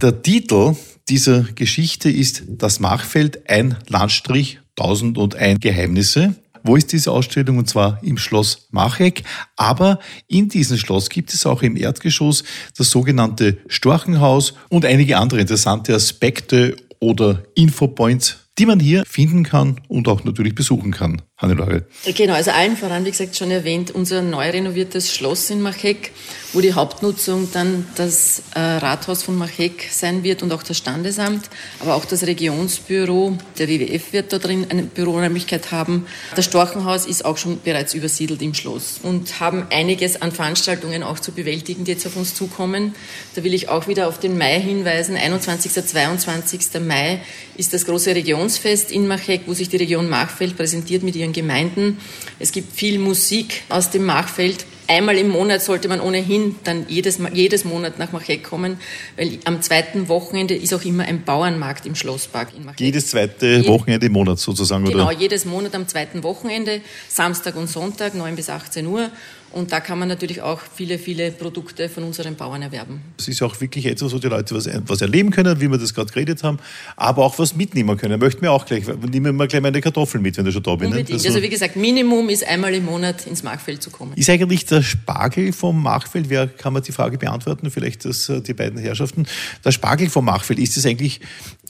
Der 0.00 0.22
Titel 0.22 0.76
dieser 1.08 1.42
Geschichte 1.54 2.10
ist 2.10 2.44
Das 2.46 2.80
Machfeld, 2.80 3.48
ein 3.48 3.76
Landstrich, 3.88 4.60
1001 4.78 5.60
Geheimnisse. 5.60 6.34
Wo 6.62 6.76
ist 6.76 6.92
diese 6.92 7.12
Ausstellung? 7.12 7.58
Und 7.58 7.68
zwar 7.68 7.98
im 8.02 8.18
Schloss 8.18 8.68
Macheck. 8.70 9.22
Aber 9.56 9.98
in 10.26 10.48
diesem 10.48 10.78
Schloss 10.78 11.08
gibt 11.08 11.32
es 11.32 11.46
auch 11.46 11.62
im 11.62 11.76
Erdgeschoss 11.76 12.44
das 12.76 12.90
sogenannte 12.90 13.58
Storchenhaus 13.68 14.54
und 14.68 14.84
einige 14.84 15.18
andere 15.18 15.40
interessante 15.40 15.94
Aspekte 15.94 16.76
oder 17.00 17.42
Infopoints, 17.54 18.50
die 18.58 18.66
man 18.66 18.78
hier 18.78 19.04
finden 19.06 19.42
kann 19.42 19.80
und 19.88 20.06
auch 20.08 20.24
natürlich 20.24 20.54
besuchen 20.54 20.92
kann. 20.92 21.22
Hannelore. 21.40 21.84
Genau, 22.04 22.34
also 22.34 22.50
allen 22.50 22.76
voran, 22.76 23.06
wie 23.06 23.10
gesagt, 23.10 23.34
schon 23.34 23.50
erwähnt, 23.50 23.90
unser 23.90 24.20
neu 24.20 24.50
renoviertes 24.50 25.14
Schloss 25.14 25.48
in 25.48 25.62
Machek, 25.62 26.12
wo 26.52 26.60
die 26.60 26.74
Hauptnutzung 26.74 27.48
dann 27.52 27.86
das 27.94 28.42
äh, 28.54 28.60
Rathaus 28.60 29.22
von 29.22 29.38
Machek 29.38 29.88
sein 29.90 30.22
wird 30.22 30.42
und 30.42 30.52
auch 30.52 30.62
das 30.62 30.76
Standesamt, 30.76 31.48
aber 31.78 31.94
auch 31.94 32.04
das 32.04 32.26
Regionsbüro, 32.26 33.38
der 33.58 33.68
WWF 33.68 34.12
wird 34.12 34.34
da 34.34 34.38
drin 34.38 34.66
eine 34.68 34.82
Büroräumlichkeit 34.82 35.72
haben. 35.72 36.06
Das 36.36 36.44
Storchenhaus 36.44 37.06
ist 37.06 37.24
auch 37.24 37.38
schon 37.38 37.58
bereits 37.62 37.94
übersiedelt 37.94 38.42
im 38.42 38.52
Schloss 38.52 39.00
und 39.02 39.40
haben 39.40 39.66
einiges 39.70 40.20
an 40.20 40.32
Veranstaltungen 40.32 41.02
auch 41.02 41.20
zu 41.20 41.32
bewältigen, 41.32 41.84
die 41.84 41.92
jetzt 41.92 42.06
auf 42.06 42.16
uns 42.16 42.34
zukommen. 42.34 42.94
Da 43.34 43.44
will 43.44 43.54
ich 43.54 43.70
auch 43.70 43.88
wieder 43.88 44.08
auf 44.08 44.20
den 44.20 44.36
Mai 44.36 44.60
hinweisen. 44.60 45.16
21. 45.16 45.72
22. 45.72 46.60
Mai 46.82 47.22
ist 47.56 47.72
das 47.72 47.86
große 47.86 48.14
Regionsfest 48.14 48.90
in 48.90 49.06
Machek, 49.06 49.42
wo 49.46 49.54
sich 49.54 49.68
die 49.68 49.76
Region 49.76 50.08
Machfeld 50.08 50.56
präsentiert 50.56 51.02
mit 51.02 51.16
ihren 51.16 51.29
den 51.30 51.32
Gemeinden. 51.32 51.98
Es 52.38 52.52
gibt 52.52 52.72
viel 52.76 52.98
Musik 52.98 53.62
aus 53.68 53.90
dem 53.90 54.04
Machfeld. 54.04 54.66
Einmal 54.88 55.16
im 55.18 55.28
Monat 55.28 55.62
sollte 55.62 55.86
man 55.86 56.00
ohnehin 56.00 56.56
dann 56.64 56.86
jedes, 56.88 57.20
jedes 57.32 57.64
Monat 57.64 58.00
nach 58.00 58.10
Machek 58.10 58.42
kommen, 58.42 58.76
weil 59.16 59.38
am 59.44 59.62
zweiten 59.62 60.08
Wochenende 60.08 60.54
ist 60.56 60.74
auch 60.74 60.84
immer 60.84 61.04
ein 61.04 61.22
Bauernmarkt 61.22 61.86
im 61.86 61.94
Schlosspark 61.94 62.48
in 62.56 62.64
Machek. 62.64 62.80
Jedes 62.80 63.06
zweite 63.06 63.64
Wochenende 63.68 64.06
im 64.06 64.12
Monat 64.12 64.40
sozusagen, 64.40 64.84
genau, 64.84 65.04
oder? 65.04 65.10
Genau, 65.10 65.20
jedes 65.20 65.44
Monat 65.44 65.76
am 65.76 65.86
zweiten 65.86 66.24
Wochenende, 66.24 66.80
Samstag 67.08 67.54
und 67.54 67.68
Sonntag, 67.68 68.16
9 68.16 68.34
bis 68.34 68.50
18 68.50 68.84
Uhr. 68.86 69.10
Und 69.52 69.72
da 69.72 69.80
kann 69.80 69.98
man 69.98 70.08
natürlich 70.08 70.42
auch 70.42 70.60
viele, 70.60 70.98
viele 70.98 71.32
Produkte 71.32 71.88
von 71.88 72.04
unseren 72.04 72.36
Bauern 72.36 72.62
erwerben. 72.62 73.00
Es 73.18 73.26
ist 73.26 73.42
auch 73.42 73.60
wirklich 73.60 73.86
etwas, 73.86 74.12
wo 74.12 74.18
die 74.18 74.28
Leute 74.28 74.54
was, 74.54 74.68
was 74.86 75.00
erleben 75.00 75.30
können, 75.30 75.60
wie 75.60 75.68
wir 75.68 75.78
das 75.78 75.92
gerade 75.92 76.12
geredet 76.12 76.42
haben, 76.42 76.58
aber 76.96 77.24
auch 77.24 77.38
was 77.38 77.56
mitnehmen 77.56 77.96
können. 77.96 78.20
Möchten 78.20 78.42
wir 78.42 78.52
auch 78.52 78.64
gleich, 78.64 78.84
nehmen 78.86 79.36
wir 79.36 79.46
gleich 79.48 79.60
meine 79.60 79.80
Kartoffeln 79.80 80.22
mit, 80.22 80.36
wenn 80.36 80.44
du 80.44 80.52
schon 80.52 80.62
da 80.62 80.76
bist. 80.76 80.92
Ne? 80.92 81.04
Also, 81.10 81.28
also, 81.28 81.42
wie 81.42 81.48
gesagt, 81.48 81.76
Minimum 81.76 82.28
ist 82.28 82.46
einmal 82.46 82.74
im 82.74 82.84
Monat 82.84 83.26
ins 83.26 83.42
Markfeld 83.42 83.82
zu 83.82 83.90
kommen. 83.90 84.12
Ist 84.14 84.30
eigentlich 84.30 84.66
der 84.66 84.82
Spargel 84.82 85.52
vom 85.52 85.82
Machfeld, 85.82 86.28
wer 86.28 86.46
kann 86.46 86.72
man 86.72 86.82
die 86.82 86.92
Frage 86.92 87.18
beantworten, 87.18 87.70
vielleicht 87.70 88.04
das, 88.04 88.28
äh, 88.28 88.40
die 88.40 88.54
beiden 88.54 88.78
Herrschaften, 88.78 89.26
der 89.64 89.72
Spargel 89.72 90.08
vom 90.08 90.26
Machfeld, 90.26 90.58
ist 90.60 90.76
das 90.76 90.86
eigentlich 90.86 91.20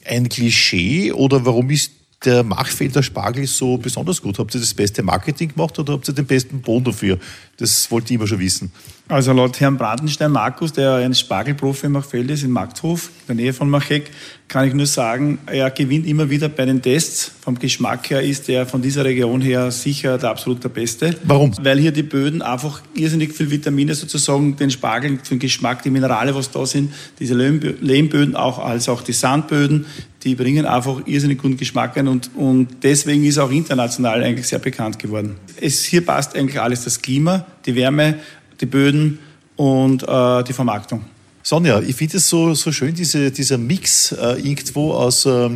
ein 0.04 0.28
Klischee 0.28 1.12
oder 1.12 1.44
warum 1.44 1.70
ist 1.70 1.92
der 2.24 2.42
Machfelder 2.42 3.02
Spargel 3.02 3.46
so 3.46 3.76
besonders 3.78 4.20
gut? 4.20 4.38
Habt 4.38 4.54
ihr 4.54 4.60
das 4.60 4.74
beste 4.74 5.02
Marketing 5.02 5.48
gemacht 5.48 5.78
oder 5.78 5.94
habt 5.94 6.08
ihr 6.08 6.14
den 6.14 6.26
besten 6.26 6.60
Boden 6.60 6.84
dafür? 6.84 7.18
Das 7.56 7.90
wollte 7.90 8.12
ich 8.12 8.18
immer 8.18 8.26
schon 8.26 8.40
wissen. 8.40 8.72
Also 9.10 9.32
laut 9.32 9.58
Herrn 9.58 9.76
Brandenstein 9.76 10.30
Markus, 10.30 10.72
der 10.72 10.94
ein 10.94 11.14
Spargelprofi 11.14 11.86
im 11.86 11.92
Machfeld 11.92 12.30
ist, 12.30 12.44
in 12.44 12.52
Markthof, 12.52 13.10
in 13.22 13.26
der 13.26 13.44
Nähe 13.44 13.52
von 13.52 13.68
Machek, 13.68 14.08
kann 14.46 14.68
ich 14.68 14.72
nur 14.72 14.86
sagen, 14.86 15.40
er 15.46 15.68
gewinnt 15.72 16.06
immer 16.06 16.30
wieder 16.30 16.48
bei 16.48 16.64
den 16.64 16.80
Tests. 16.80 17.32
Vom 17.40 17.58
Geschmack 17.58 18.08
her 18.10 18.22
ist 18.22 18.48
er 18.48 18.66
von 18.66 18.82
dieser 18.82 19.04
Region 19.04 19.40
her 19.40 19.72
sicher 19.72 20.16
der 20.16 20.30
absolut 20.30 20.62
der 20.62 20.68
Beste. 20.68 21.16
Warum? 21.24 21.52
Weil 21.60 21.80
hier 21.80 21.90
die 21.90 22.04
Böden 22.04 22.40
einfach 22.40 22.82
irrsinnig 22.94 23.32
viel 23.32 23.50
Vitamine 23.50 23.96
sozusagen, 23.96 24.54
den 24.54 24.70
Spargel, 24.70 25.18
den 25.28 25.40
Geschmack, 25.40 25.82
die 25.82 25.90
Minerale, 25.90 26.32
was 26.32 26.52
da 26.52 26.64
sind, 26.64 26.92
diese 27.18 27.34
Lehmböden 27.34 28.36
auch, 28.36 28.60
als 28.60 28.88
auch 28.88 29.02
die 29.02 29.12
Sandböden, 29.12 29.86
die 30.22 30.34
bringen 30.34 30.66
einfach 30.66 31.06
irrsinnig 31.06 31.38
guten 31.38 31.56
Geschmack 31.56 31.96
ein 31.96 32.06
und, 32.06 32.30
und 32.36 32.68
deswegen 32.82 33.24
ist 33.24 33.38
auch 33.38 33.50
international 33.50 34.22
eigentlich 34.22 34.46
sehr 34.46 34.58
bekannt 34.58 34.98
geworden. 34.98 35.36
Es, 35.60 35.84
hier 35.84 36.04
passt 36.04 36.36
eigentlich 36.36 36.60
alles, 36.60 36.84
das 36.84 37.00
Klima, 37.00 37.46
die 37.64 37.74
Wärme, 37.74 38.16
die 38.60 38.66
Böden 38.66 39.18
und 39.56 40.02
äh, 40.02 40.44
die 40.44 40.52
Vermarktung. 40.52 41.04
Sonja, 41.42 41.80
ich 41.80 41.96
finde 41.96 42.18
es 42.18 42.28
so, 42.28 42.54
so 42.54 42.70
schön, 42.70 42.94
diese, 42.94 43.30
dieser 43.30 43.56
Mix 43.56 44.12
äh, 44.12 44.34
irgendwo 44.34 44.92
aus, 44.92 45.24
äh, 45.24 45.50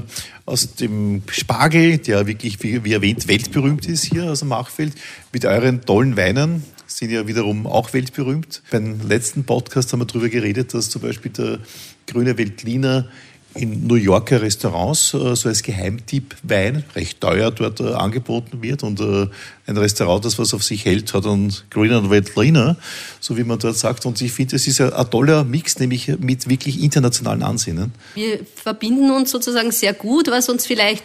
aus 0.47 0.75
dem 0.77 1.23
Spargel, 1.31 1.99
der 1.99 2.27
wirklich, 2.27 2.63
wie, 2.63 2.83
wie, 2.85 2.95
erwähnt, 2.95 3.29
weltberühmt 3.29 3.87
ist 3.87 4.05
hier 4.05 4.25
aus 4.31 4.39
dem 4.39 4.49
Machfeld, 4.49 4.95
mit 5.33 5.45
euren 5.45 5.83
tollen 5.83 6.17
Weinen, 6.17 6.65
sind 6.87 7.11
ja 7.11 7.27
wiederum 7.27 7.67
auch 7.67 7.93
weltberühmt. 7.93 8.63
Beim 8.71 9.07
letzten 9.07 9.45
Podcast 9.45 9.93
haben 9.93 10.01
wir 10.01 10.07
darüber 10.07 10.31
geredet, 10.31 10.73
dass 10.73 10.89
zum 10.89 11.03
Beispiel 11.03 11.31
der 11.33 11.59
grüne 12.07 12.39
Veltliner 12.39 13.09
in 13.55 13.87
New 13.87 13.95
Yorker 13.95 14.43
Restaurants 14.43 15.15
äh, 15.15 15.35
so 15.37 15.49
als 15.49 15.63
Geheimtipp 15.63 16.37
Wein, 16.43 16.85
recht 16.95 17.21
teuer 17.21 17.51
dort 17.51 17.81
äh, 17.81 17.93
angeboten 17.93 18.63
wird 18.63 18.83
und 18.83 19.01
äh, 19.01 19.29
ein 19.67 19.77
Restaurant, 19.77 20.25
das 20.25 20.39
was 20.39 20.53
auf 20.55 20.63
sich 20.63 20.85
hält, 20.85 21.15
hat 21.15 21.27
einen 21.27 21.55
grünen 21.71 22.11
Veltliner, 22.11 22.77
so 23.21 23.37
wie 23.37 23.45
man 23.45 23.59
dort 23.59 23.77
sagt. 23.77 24.07
Und 24.07 24.21
ich 24.21 24.33
finde, 24.33 24.57
es 24.57 24.67
ist 24.67 24.81
ein, 24.81 25.11
toller 25.11 25.45
Mix, 25.45 25.79
nämlich 25.79 26.09
mit 26.19 26.49
wirklich 26.49 26.83
internationalen 26.83 27.43
Ansinnen. 27.43 27.93
Wir 28.15 28.41
verbinden 28.57 29.11
uns 29.11 29.31
sozusagen 29.31 29.71
sehr 29.71 29.95
gut, 29.95 30.29
was 30.29 30.49
uns 30.49 30.67
vielleicht 30.67 31.05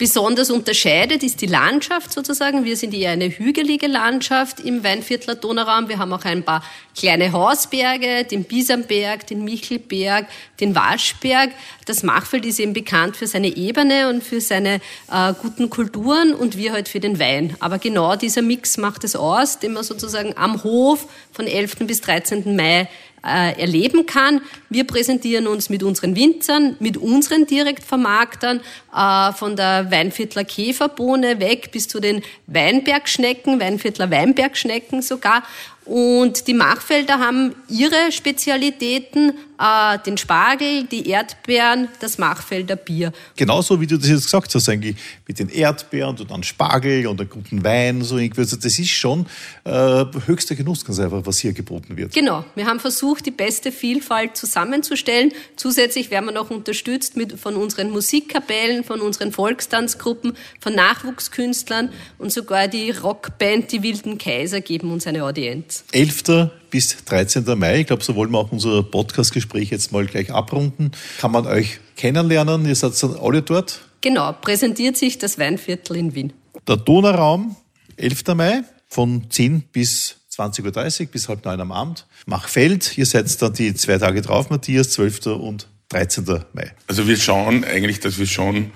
besonders 0.00 0.50
unterscheidet, 0.50 1.22
ist 1.22 1.42
die 1.42 1.46
Landschaft 1.46 2.10
sozusagen. 2.10 2.64
Wir 2.64 2.74
sind 2.74 2.94
eher 2.94 3.10
eine 3.10 3.28
hügelige 3.28 3.86
Landschaft 3.86 4.58
im 4.58 4.82
Weinviertler 4.82 5.34
Donauraum. 5.34 5.90
Wir 5.90 5.98
haben 5.98 6.10
auch 6.14 6.24
ein 6.24 6.42
paar 6.42 6.64
kleine 6.96 7.32
Hausberge, 7.32 8.24
den 8.24 8.44
Biesamberg, 8.44 9.26
den 9.26 9.44
Michelberg, 9.44 10.26
den 10.58 10.74
Waschberg. 10.74 11.50
Das 11.84 12.02
Machfeld 12.02 12.46
ist 12.46 12.58
eben 12.60 12.72
bekannt 12.72 13.14
für 13.18 13.26
seine 13.26 13.54
Ebene 13.54 14.08
und 14.08 14.24
für 14.24 14.40
seine 14.40 14.80
äh, 15.12 15.34
guten 15.34 15.68
Kulturen 15.68 16.32
und 16.34 16.56
wir 16.56 16.72
halt 16.72 16.88
für 16.88 17.00
den 17.00 17.18
Wein. 17.18 17.54
Aber 17.60 17.78
genau 17.78 18.16
dieser 18.16 18.40
Mix 18.40 18.78
macht 18.78 19.04
es 19.04 19.14
aus, 19.14 19.58
den 19.58 19.74
man 19.74 19.84
sozusagen 19.84 20.34
am 20.34 20.64
Hof 20.64 21.08
von 21.30 21.46
11. 21.46 21.76
bis 21.80 22.00
13. 22.00 22.56
Mai 22.56 22.88
äh, 23.24 23.60
erleben 23.60 24.06
kann. 24.06 24.40
Wir 24.68 24.84
präsentieren 24.84 25.46
uns 25.46 25.68
mit 25.68 25.82
unseren 25.82 26.16
Winzern, 26.16 26.76
mit 26.80 26.96
unseren 26.96 27.46
Direktvermarktern, 27.46 28.60
äh, 28.94 29.32
von 29.32 29.56
der 29.56 29.90
Weinviertler 29.90 30.44
Käferbohne 30.44 31.40
weg 31.40 31.70
bis 31.72 31.88
zu 31.88 32.00
den 32.00 32.22
Weinbergschnecken, 32.46 33.60
Weinviertler 33.60 34.10
Weinbergschnecken 34.10 35.02
sogar. 35.02 35.42
Und 35.84 36.46
die 36.46 36.54
Machfelder 36.54 37.18
haben 37.18 37.54
ihre 37.68 38.12
Spezialitäten, 38.12 39.32
äh, 39.60 39.98
den 39.98 40.16
Spargel, 40.16 40.84
die 40.84 41.08
Erdbeeren, 41.08 41.88
das 42.00 42.18
Machfelder 42.18 42.76
Bier. 42.76 43.12
Genauso 43.36 43.80
wie 43.80 43.86
du 43.86 43.98
das 43.98 44.08
jetzt 44.08 44.24
gesagt 44.24 44.54
hast, 44.54 44.68
eigentlich 44.68 44.96
mit 45.28 45.38
den 45.38 45.50
Erdbeeren 45.50 46.16
und 46.18 46.30
dann 46.30 46.42
Spargel 46.42 47.06
und 47.06 47.20
einem 47.20 47.28
guten 47.28 47.62
Wein. 47.62 48.02
So 48.02 48.16
irgendwie. 48.16 48.40
Also 48.40 48.56
das 48.56 48.78
ist 48.78 48.90
schon 48.90 49.26
äh, 49.64 50.04
höchster 50.26 50.54
Genuss, 50.54 50.84
ganz 50.84 50.98
einfach, 50.98 51.20
was 51.24 51.38
hier 51.38 51.52
geboten 51.52 51.96
wird. 51.96 52.14
Genau. 52.14 52.44
Wir 52.54 52.66
haben 52.66 52.80
versucht, 52.80 53.26
die 53.26 53.30
beste 53.30 53.70
Vielfalt 53.70 54.36
zusammenzustellen. 54.36 55.32
Zusätzlich 55.56 56.10
werden 56.10 56.26
wir 56.26 56.32
noch 56.32 56.50
unterstützt 56.50 57.16
mit, 57.16 57.38
von 57.38 57.56
unseren 57.56 57.90
Musikkapellen, 57.90 58.82
von 58.82 59.00
unseren 59.00 59.32
Volkstanzgruppen, 59.32 60.36
von 60.58 60.74
Nachwuchskünstlern 60.74 61.90
und 62.18 62.32
sogar 62.32 62.68
die 62.68 62.90
Rockband 62.90 63.70
Die 63.72 63.82
Wilden 63.82 64.16
Kaiser 64.16 64.60
geben 64.60 64.90
uns 64.90 65.06
eine 65.06 65.24
Audienz. 65.24 65.84
11 65.92 66.22
bis 66.70 67.04
13. 67.04 67.44
Mai. 67.58 67.80
Ich 67.80 67.86
glaube, 67.86 68.02
so 68.02 68.14
wollen 68.14 68.30
wir 68.30 68.38
auch 68.38 68.52
unser 68.52 68.82
Podcastgespräch 68.82 69.70
jetzt 69.70 69.92
mal 69.92 70.06
gleich 70.06 70.32
abrunden. 70.32 70.92
Kann 71.18 71.32
man 71.32 71.46
euch 71.46 71.80
kennenlernen? 71.96 72.66
Ihr 72.66 72.74
seid 72.74 73.00
dann 73.02 73.16
alle 73.16 73.42
dort? 73.42 73.80
Genau, 74.00 74.32
präsentiert 74.32 74.96
sich 74.96 75.18
das 75.18 75.38
Weinviertel 75.38 75.96
in 75.96 76.14
Wien. 76.14 76.32
Der 76.66 76.76
Donauraum, 76.76 77.56
11. 77.96 78.22
Mai, 78.34 78.62
von 78.88 79.30
10 79.30 79.62
bis 79.72 80.16
20.30 80.34 81.00
Uhr 81.02 81.06
bis 81.08 81.28
halb 81.28 81.44
neun 81.44 81.60
am 81.60 81.72
Abend. 81.72 82.06
Machfeld, 82.26 82.96
ihr 82.96 83.06
seid 83.06 83.40
dann 83.42 83.52
die 83.52 83.74
zwei 83.74 83.98
Tage 83.98 84.22
drauf, 84.22 84.50
Matthias, 84.50 84.90
12. 84.90 85.26
und 85.26 85.68
13. 85.90 86.24
Mai. 86.52 86.72
Also 86.86 87.06
wir 87.06 87.16
schauen 87.16 87.64
eigentlich, 87.64 88.00
dass 88.00 88.18
wir 88.18 88.26
schon 88.26 88.70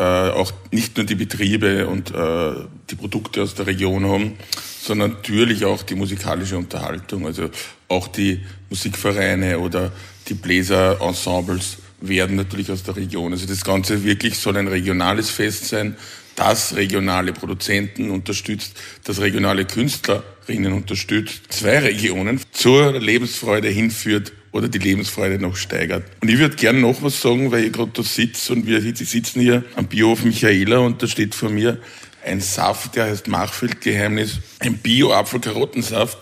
äh, 0.00 0.30
auch 0.30 0.52
nicht 0.70 0.96
nur 0.96 1.04
die 1.04 1.14
Betriebe 1.14 1.86
und 1.86 2.10
äh, 2.14 2.52
die 2.90 2.94
Produkte 2.94 3.42
aus 3.42 3.54
der 3.54 3.66
Region 3.66 4.06
haben, 4.06 4.32
sondern 4.80 5.12
natürlich 5.12 5.64
auch 5.64 5.82
die 5.82 5.94
musikalische 5.94 6.56
Unterhaltung. 6.56 7.26
Also 7.26 7.50
auch 7.88 8.08
die 8.08 8.40
Musikvereine 8.70 9.58
oder 9.58 9.92
die 10.28 10.34
Bläserensembles 10.34 11.78
werden 12.00 12.36
natürlich 12.36 12.70
aus 12.70 12.82
der 12.82 12.96
Region. 12.96 13.32
Also 13.32 13.46
das 13.46 13.62
Ganze 13.62 14.02
wirklich 14.04 14.38
soll 14.38 14.56
ein 14.56 14.68
regionales 14.68 15.28
Fest 15.28 15.68
sein, 15.68 15.96
das 16.34 16.74
regionale 16.74 17.34
Produzenten 17.34 18.10
unterstützt, 18.10 18.80
das 19.04 19.20
regionale 19.20 19.66
Künstler 19.66 20.22
Mitarbeiterinnen 20.50 20.72
unterstützt, 20.72 21.42
zwei 21.50 21.78
Regionen 21.78 22.40
zur 22.52 22.98
Lebensfreude 22.98 23.68
hinführt 23.68 24.32
oder 24.52 24.68
die 24.68 24.78
Lebensfreude 24.78 25.38
noch 25.38 25.56
steigert. 25.56 26.04
Und 26.20 26.28
ich 26.28 26.38
würde 26.38 26.56
gerne 26.56 26.80
noch 26.80 27.02
was 27.02 27.20
sagen, 27.20 27.52
weil 27.52 27.64
ich 27.64 27.72
gerade 27.72 27.92
da 27.94 28.02
sitze 28.02 28.52
und 28.52 28.66
wir 28.66 28.80
sitzen 28.80 29.40
hier 29.40 29.64
am 29.76 29.86
Biohof 29.86 30.24
Michaela 30.24 30.78
und 30.78 31.02
da 31.02 31.06
steht 31.06 31.34
vor 31.34 31.50
mir 31.50 31.78
ein 32.24 32.40
Saft, 32.40 32.96
der 32.96 33.04
heißt 33.06 33.28
Machfeldgeheimnis, 33.28 34.40
ein 34.58 34.78
Bio-Apfel-Karottensaft, 34.78 36.18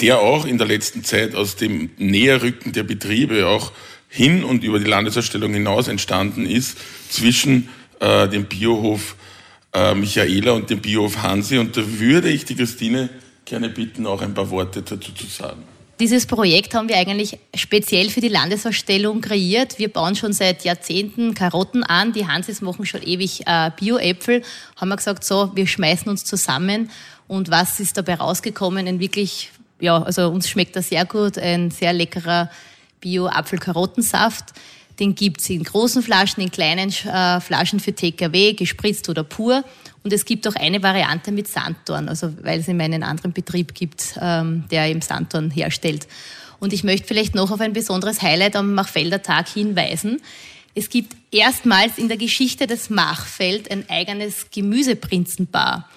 der 0.00 0.20
auch 0.20 0.46
in 0.46 0.58
der 0.58 0.66
letzten 0.66 1.04
Zeit 1.04 1.34
aus 1.34 1.56
dem 1.56 1.90
Näherrücken 1.98 2.72
der 2.72 2.84
Betriebe 2.84 3.46
auch 3.46 3.72
hin 4.08 4.44
und 4.44 4.64
über 4.64 4.78
die 4.78 4.86
Landesausstellung 4.86 5.52
hinaus 5.52 5.88
entstanden 5.88 6.46
ist 6.46 6.78
zwischen 7.10 7.68
äh, 8.00 8.28
dem 8.28 8.44
Biohof 8.44 9.16
äh, 9.72 9.94
Michaela 9.94 10.52
und 10.52 10.70
dem 10.70 10.80
Biohof 10.80 11.22
Hansi. 11.22 11.58
Und 11.58 11.76
da 11.76 11.82
würde 11.84 12.30
ich 12.30 12.44
die 12.44 12.56
Christine 12.56 13.10
gerne 13.44 13.68
bitten, 13.68 14.06
auch 14.06 14.22
ein 14.22 14.34
paar 14.34 14.50
Worte 14.50 14.82
dazu 14.82 15.12
zu 15.12 15.26
sagen. 15.26 15.62
Dieses 15.98 16.26
Projekt 16.26 16.74
haben 16.74 16.90
wir 16.90 16.98
eigentlich 16.98 17.38
speziell 17.54 18.10
für 18.10 18.20
die 18.20 18.28
Landesausstellung 18.28 19.22
kreiert. 19.22 19.78
Wir 19.78 19.90
bauen 19.90 20.14
schon 20.14 20.34
seit 20.34 20.62
Jahrzehnten 20.62 21.32
Karotten 21.32 21.84
an. 21.84 22.12
Die 22.12 22.26
Hansis 22.26 22.60
machen 22.60 22.84
schon 22.84 23.02
ewig 23.02 23.46
äh, 23.46 23.70
Bio-Äpfel. 23.78 24.42
Haben 24.76 24.88
wir 24.90 24.96
gesagt, 24.96 25.24
so, 25.24 25.52
wir 25.54 25.66
schmeißen 25.66 26.10
uns 26.10 26.24
zusammen. 26.24 26.90
Und 27.28 27.50
was 27.50 27.80
ist 27.80 27.96
dabei 27.96 28.16
rausgekommen? 28.16 28.86
Ein 28.86 29.00
wirklich, 29.00 29.50
ja, 29.80 30.02
also 30.02 30.28
uns 30.28 30.50
schmeckt 30.50 30.76
das 30.76 30.90
sehr 30.90 31.06
gut. 31.06 31.38
Ein 31.38 31.70
sehr 31.70 31.94
leckerer 31.94 32.50
Bio-Apfel-Karottensaft. 33.00 34.52
Den 35.00 35.14
gibt's 35.14 35.48
in 35.48 35.64
großen 35.64 36.02
Flaschen, 36.02 36.42
in 36.42 36.50
kleinen 36.50 36.90
äh, 36.90 37.40
Flaschen 37.40 37.80
für 37.80 37.94
TKW, 37.94 38.52
gespritzt 38.52 39.08
oder 39.08 39.24
pur. 39.24 39.64
Und 40.06 40.12
es 40.12 40.24
gibt 40.24 40.46
auch 40.46 40.54
eine 40.54 40.84
Variante 40.84 41.32
mit 41.32 41.48
Sanddorn, 41.48 42.08
also 42.08 42.32
weil 42.44 42.60
es 42.60 42.68
in 42.68 42.76
meinen 42.76 43.02
anderen 43.02 43.32
Betrieb 43.32 43.74
gibt, 43.74 44.14
ähm, 44.20 44.62
der 44.70 44.86
eben 44.86 45.00
Sanddorn 45.00 45.50
herstellt. 45.50 46.06
Und 46.60 46.72
ich 46.72 46.84
möchte 46.84 47.08
vielleicht 47.08 47.34
noch 47.34 47.50
auf 47.50 47.60
ein 47.60 47.72
besonderes 47.72 48.22
Highlight 48.22 48.54
am 48.54 48.72
Machfelder 48.72 49.20
Tag 49.20 49.48
hinweisen. 49.48 50.22
Es 50.76 50.90
gibt 50.90 51.16
erstmals 51.32 51.98
in 51.98 52.06
der 52.06 52.18
Geschichte 52.18 52.68
des 52.68 52.88
Machfeld 52.88 53.68
ein 53.68 53.90
eigenes 53.90 54.46
Gemüseprinzenpaar. 54.52 55.90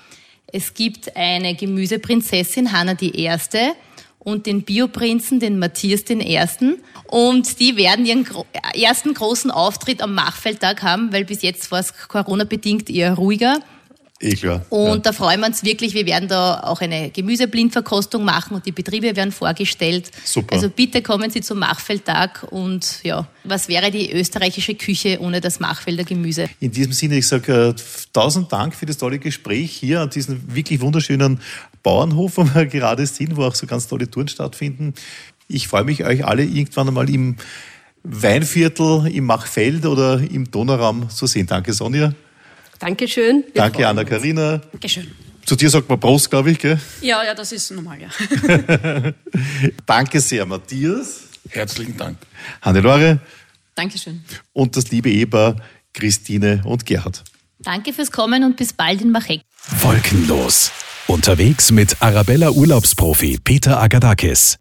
Es 0.48 0.74
gibt 0.74 1.16
eine 1.16 1.54
Gemüseprinzessin, 1.54 2.72
Hanna 2.72 2.96
die 2.96 3.16
Erste, 3.22 3.74
und 4.18 4.48
den 4.48 4.64
Bioprinzen, 4.64 5.40
den 5.40 5.60
Matthias 5.60 6.04
den 6.04 6.20
Ersten. 6.20 6.80
Und 7.06 7.60
die 7.60 7.78
werden 7.78 8.08
ihren 8.08 8.26
ersten 8.74 9.14
großen 9.14 9.52
Auftritt 9.52 10.02
am 10.02 10.16
Machfeldtag 10.16 10.82
haben, 10.82 11.14
weil 11.14 11.26
bis 11.26 11.44
jetzt 11.44 11.70
war 11.70 11.82
es 11.82 11.94
Corona-bedingt 12.08 12.90
eher 12.90 13.14
ruhiger. 13.14 13.60
Eh 14.22 14.36
klar. 14.36 14.66
Und 14.70 14.88
ja. 14.88 14.98
da 14.98 15.14
freuen 15.14 15.40
wir 15.40 15.48
uns 15.48 15.64
wirklich. 15.64 15.94
Wir 15.94 16.06
werden 16.06 16.28
da 16.28 16.60
auch 16.60 16.82
eine 16.82 17.10
Gemüseblindverkostung 17.10 18.26
machen 18.26 18.54
und 18.56 18.66
die 18.66 18.74
Betriebe 18.74 19.16
werden 19.16 19.32
vorgestellt. 19.32 20.12
Super. 20.26 20.56
Also 20.56 20.70
bitte 20.70 21.02
kommen 21.02 21.32
Sie 21.32 21.40
zum 21.40 21.60
Machfeldtag 21.60 22.46
und 22.52 23.00
ja, 23.04 23.26
was 23.46 23.70
wäre 23.70 23.92
die 23.92 24.12
österreichische 24.12 24.76
Küche 24.76 25.20
ohne 25.22 25.40
das 25.40 25.62
Machfelder 25.62 26.04
Gemüse? 26.04 26.50
In 26.60 26.72
diesem 26.72 26.92
Sinne, 26.92 27.18
ich 27.18 27.28
sage 27.28 27.70
äh, 27.70 27.82
tausend 28.12 28.52
Dank 28.52 28.76
für 28.76 28.86
das 28.86 28.98
tolle 28.98 29.20
Gespräch 29.20 29.72
hier 29.72 30.02
an 30.02 30.10
diesem 30.10 30.54
wirklich 30.54 30.82
wunderschönen 30.82 31.40
Bauernhof, 31.82 32.36
wo 32.36 32.44
wir 32.44 32.66
gerade 32.66 33.06
sind, 33.06 33.38
wo 33.38 33.44
auch 33.44 33.56
so 33.56 33.68
ganz 33.68 33.88
tolle 33.88 34.12
Touren 34.12 34.28
stattfinden. 34.28 34.96
Ich 35.48 35.70
freue 35.70 35.86
mich, 35.86 36.04
euch 36.04 36.26
alle 36.26 36.44
irgendwann 36.44 36.90
einmal 36.90 37.10
im 37.10 37.38
Weinviertel, 38.04 39.08
im 39.08 39.26
Machfeld 39.26 39.86
oder 39.86 40.20
im 40.20 40.52
Donauraum 40.52 41.10
zu 41.10 41.26
sehen. 41.26 41.48
Danke, 41.48 41.72
Sonja. 41.72 42.14
Dankeschön. 42.80 43.44
Wir 43.54 43.62
Danke, 43.62 43.88
Anna-Karina. 43.88 44.58
Dankeschön. 44.72 45.08
Zu 45.46 45.56
dir 45.56 45.70
sagt 45.70 45.90
man 45.90 46.00
Prost, 46.00 46.30
glaube 46.30 46.52
ich, 46.52 46.60
gell? 46.60 46.80
Ja, 47.02 47.24
ja, 47.24 47.34
das 47.34 47.52
ist 47.52 47.72
normal, 47.72 48.00
ja. 48.02 48.10
Danke 49.86 50.22
sehr, 50.22 50.46
Matthias. 50.46 51.22
Herzlichen 51.50 51.98
Dank. 51.98 52.18
Hannelore. 52.62 53.20
Dankeschön. 53.76 54.24
Und 54.54 54.78
das 54.78 54.92
liebe 54.92 55.10
Ehepaar 55.10 55.56
Christine 55.94 56.62
und 56.66 56.86
Gerhard. 56.86 57.24
Danke 57.60 57.94
fürs 57.94 58.12
Kommen 58.12 58.44
und 58.44 58.58
bis 58.58 58.74
bald 58.74 59.02
in 59.02 59.12
Machek. 59.12 59.42
Wolkenlos. 59.82 60.72
Unterwegs 61.08 61.72
mit 61.72 62.02
Arabella 62.02 62.52
Urlaubsprofi 62.52 63.40
Peter 63.44 63.82
Agadakis. 63.82 64.60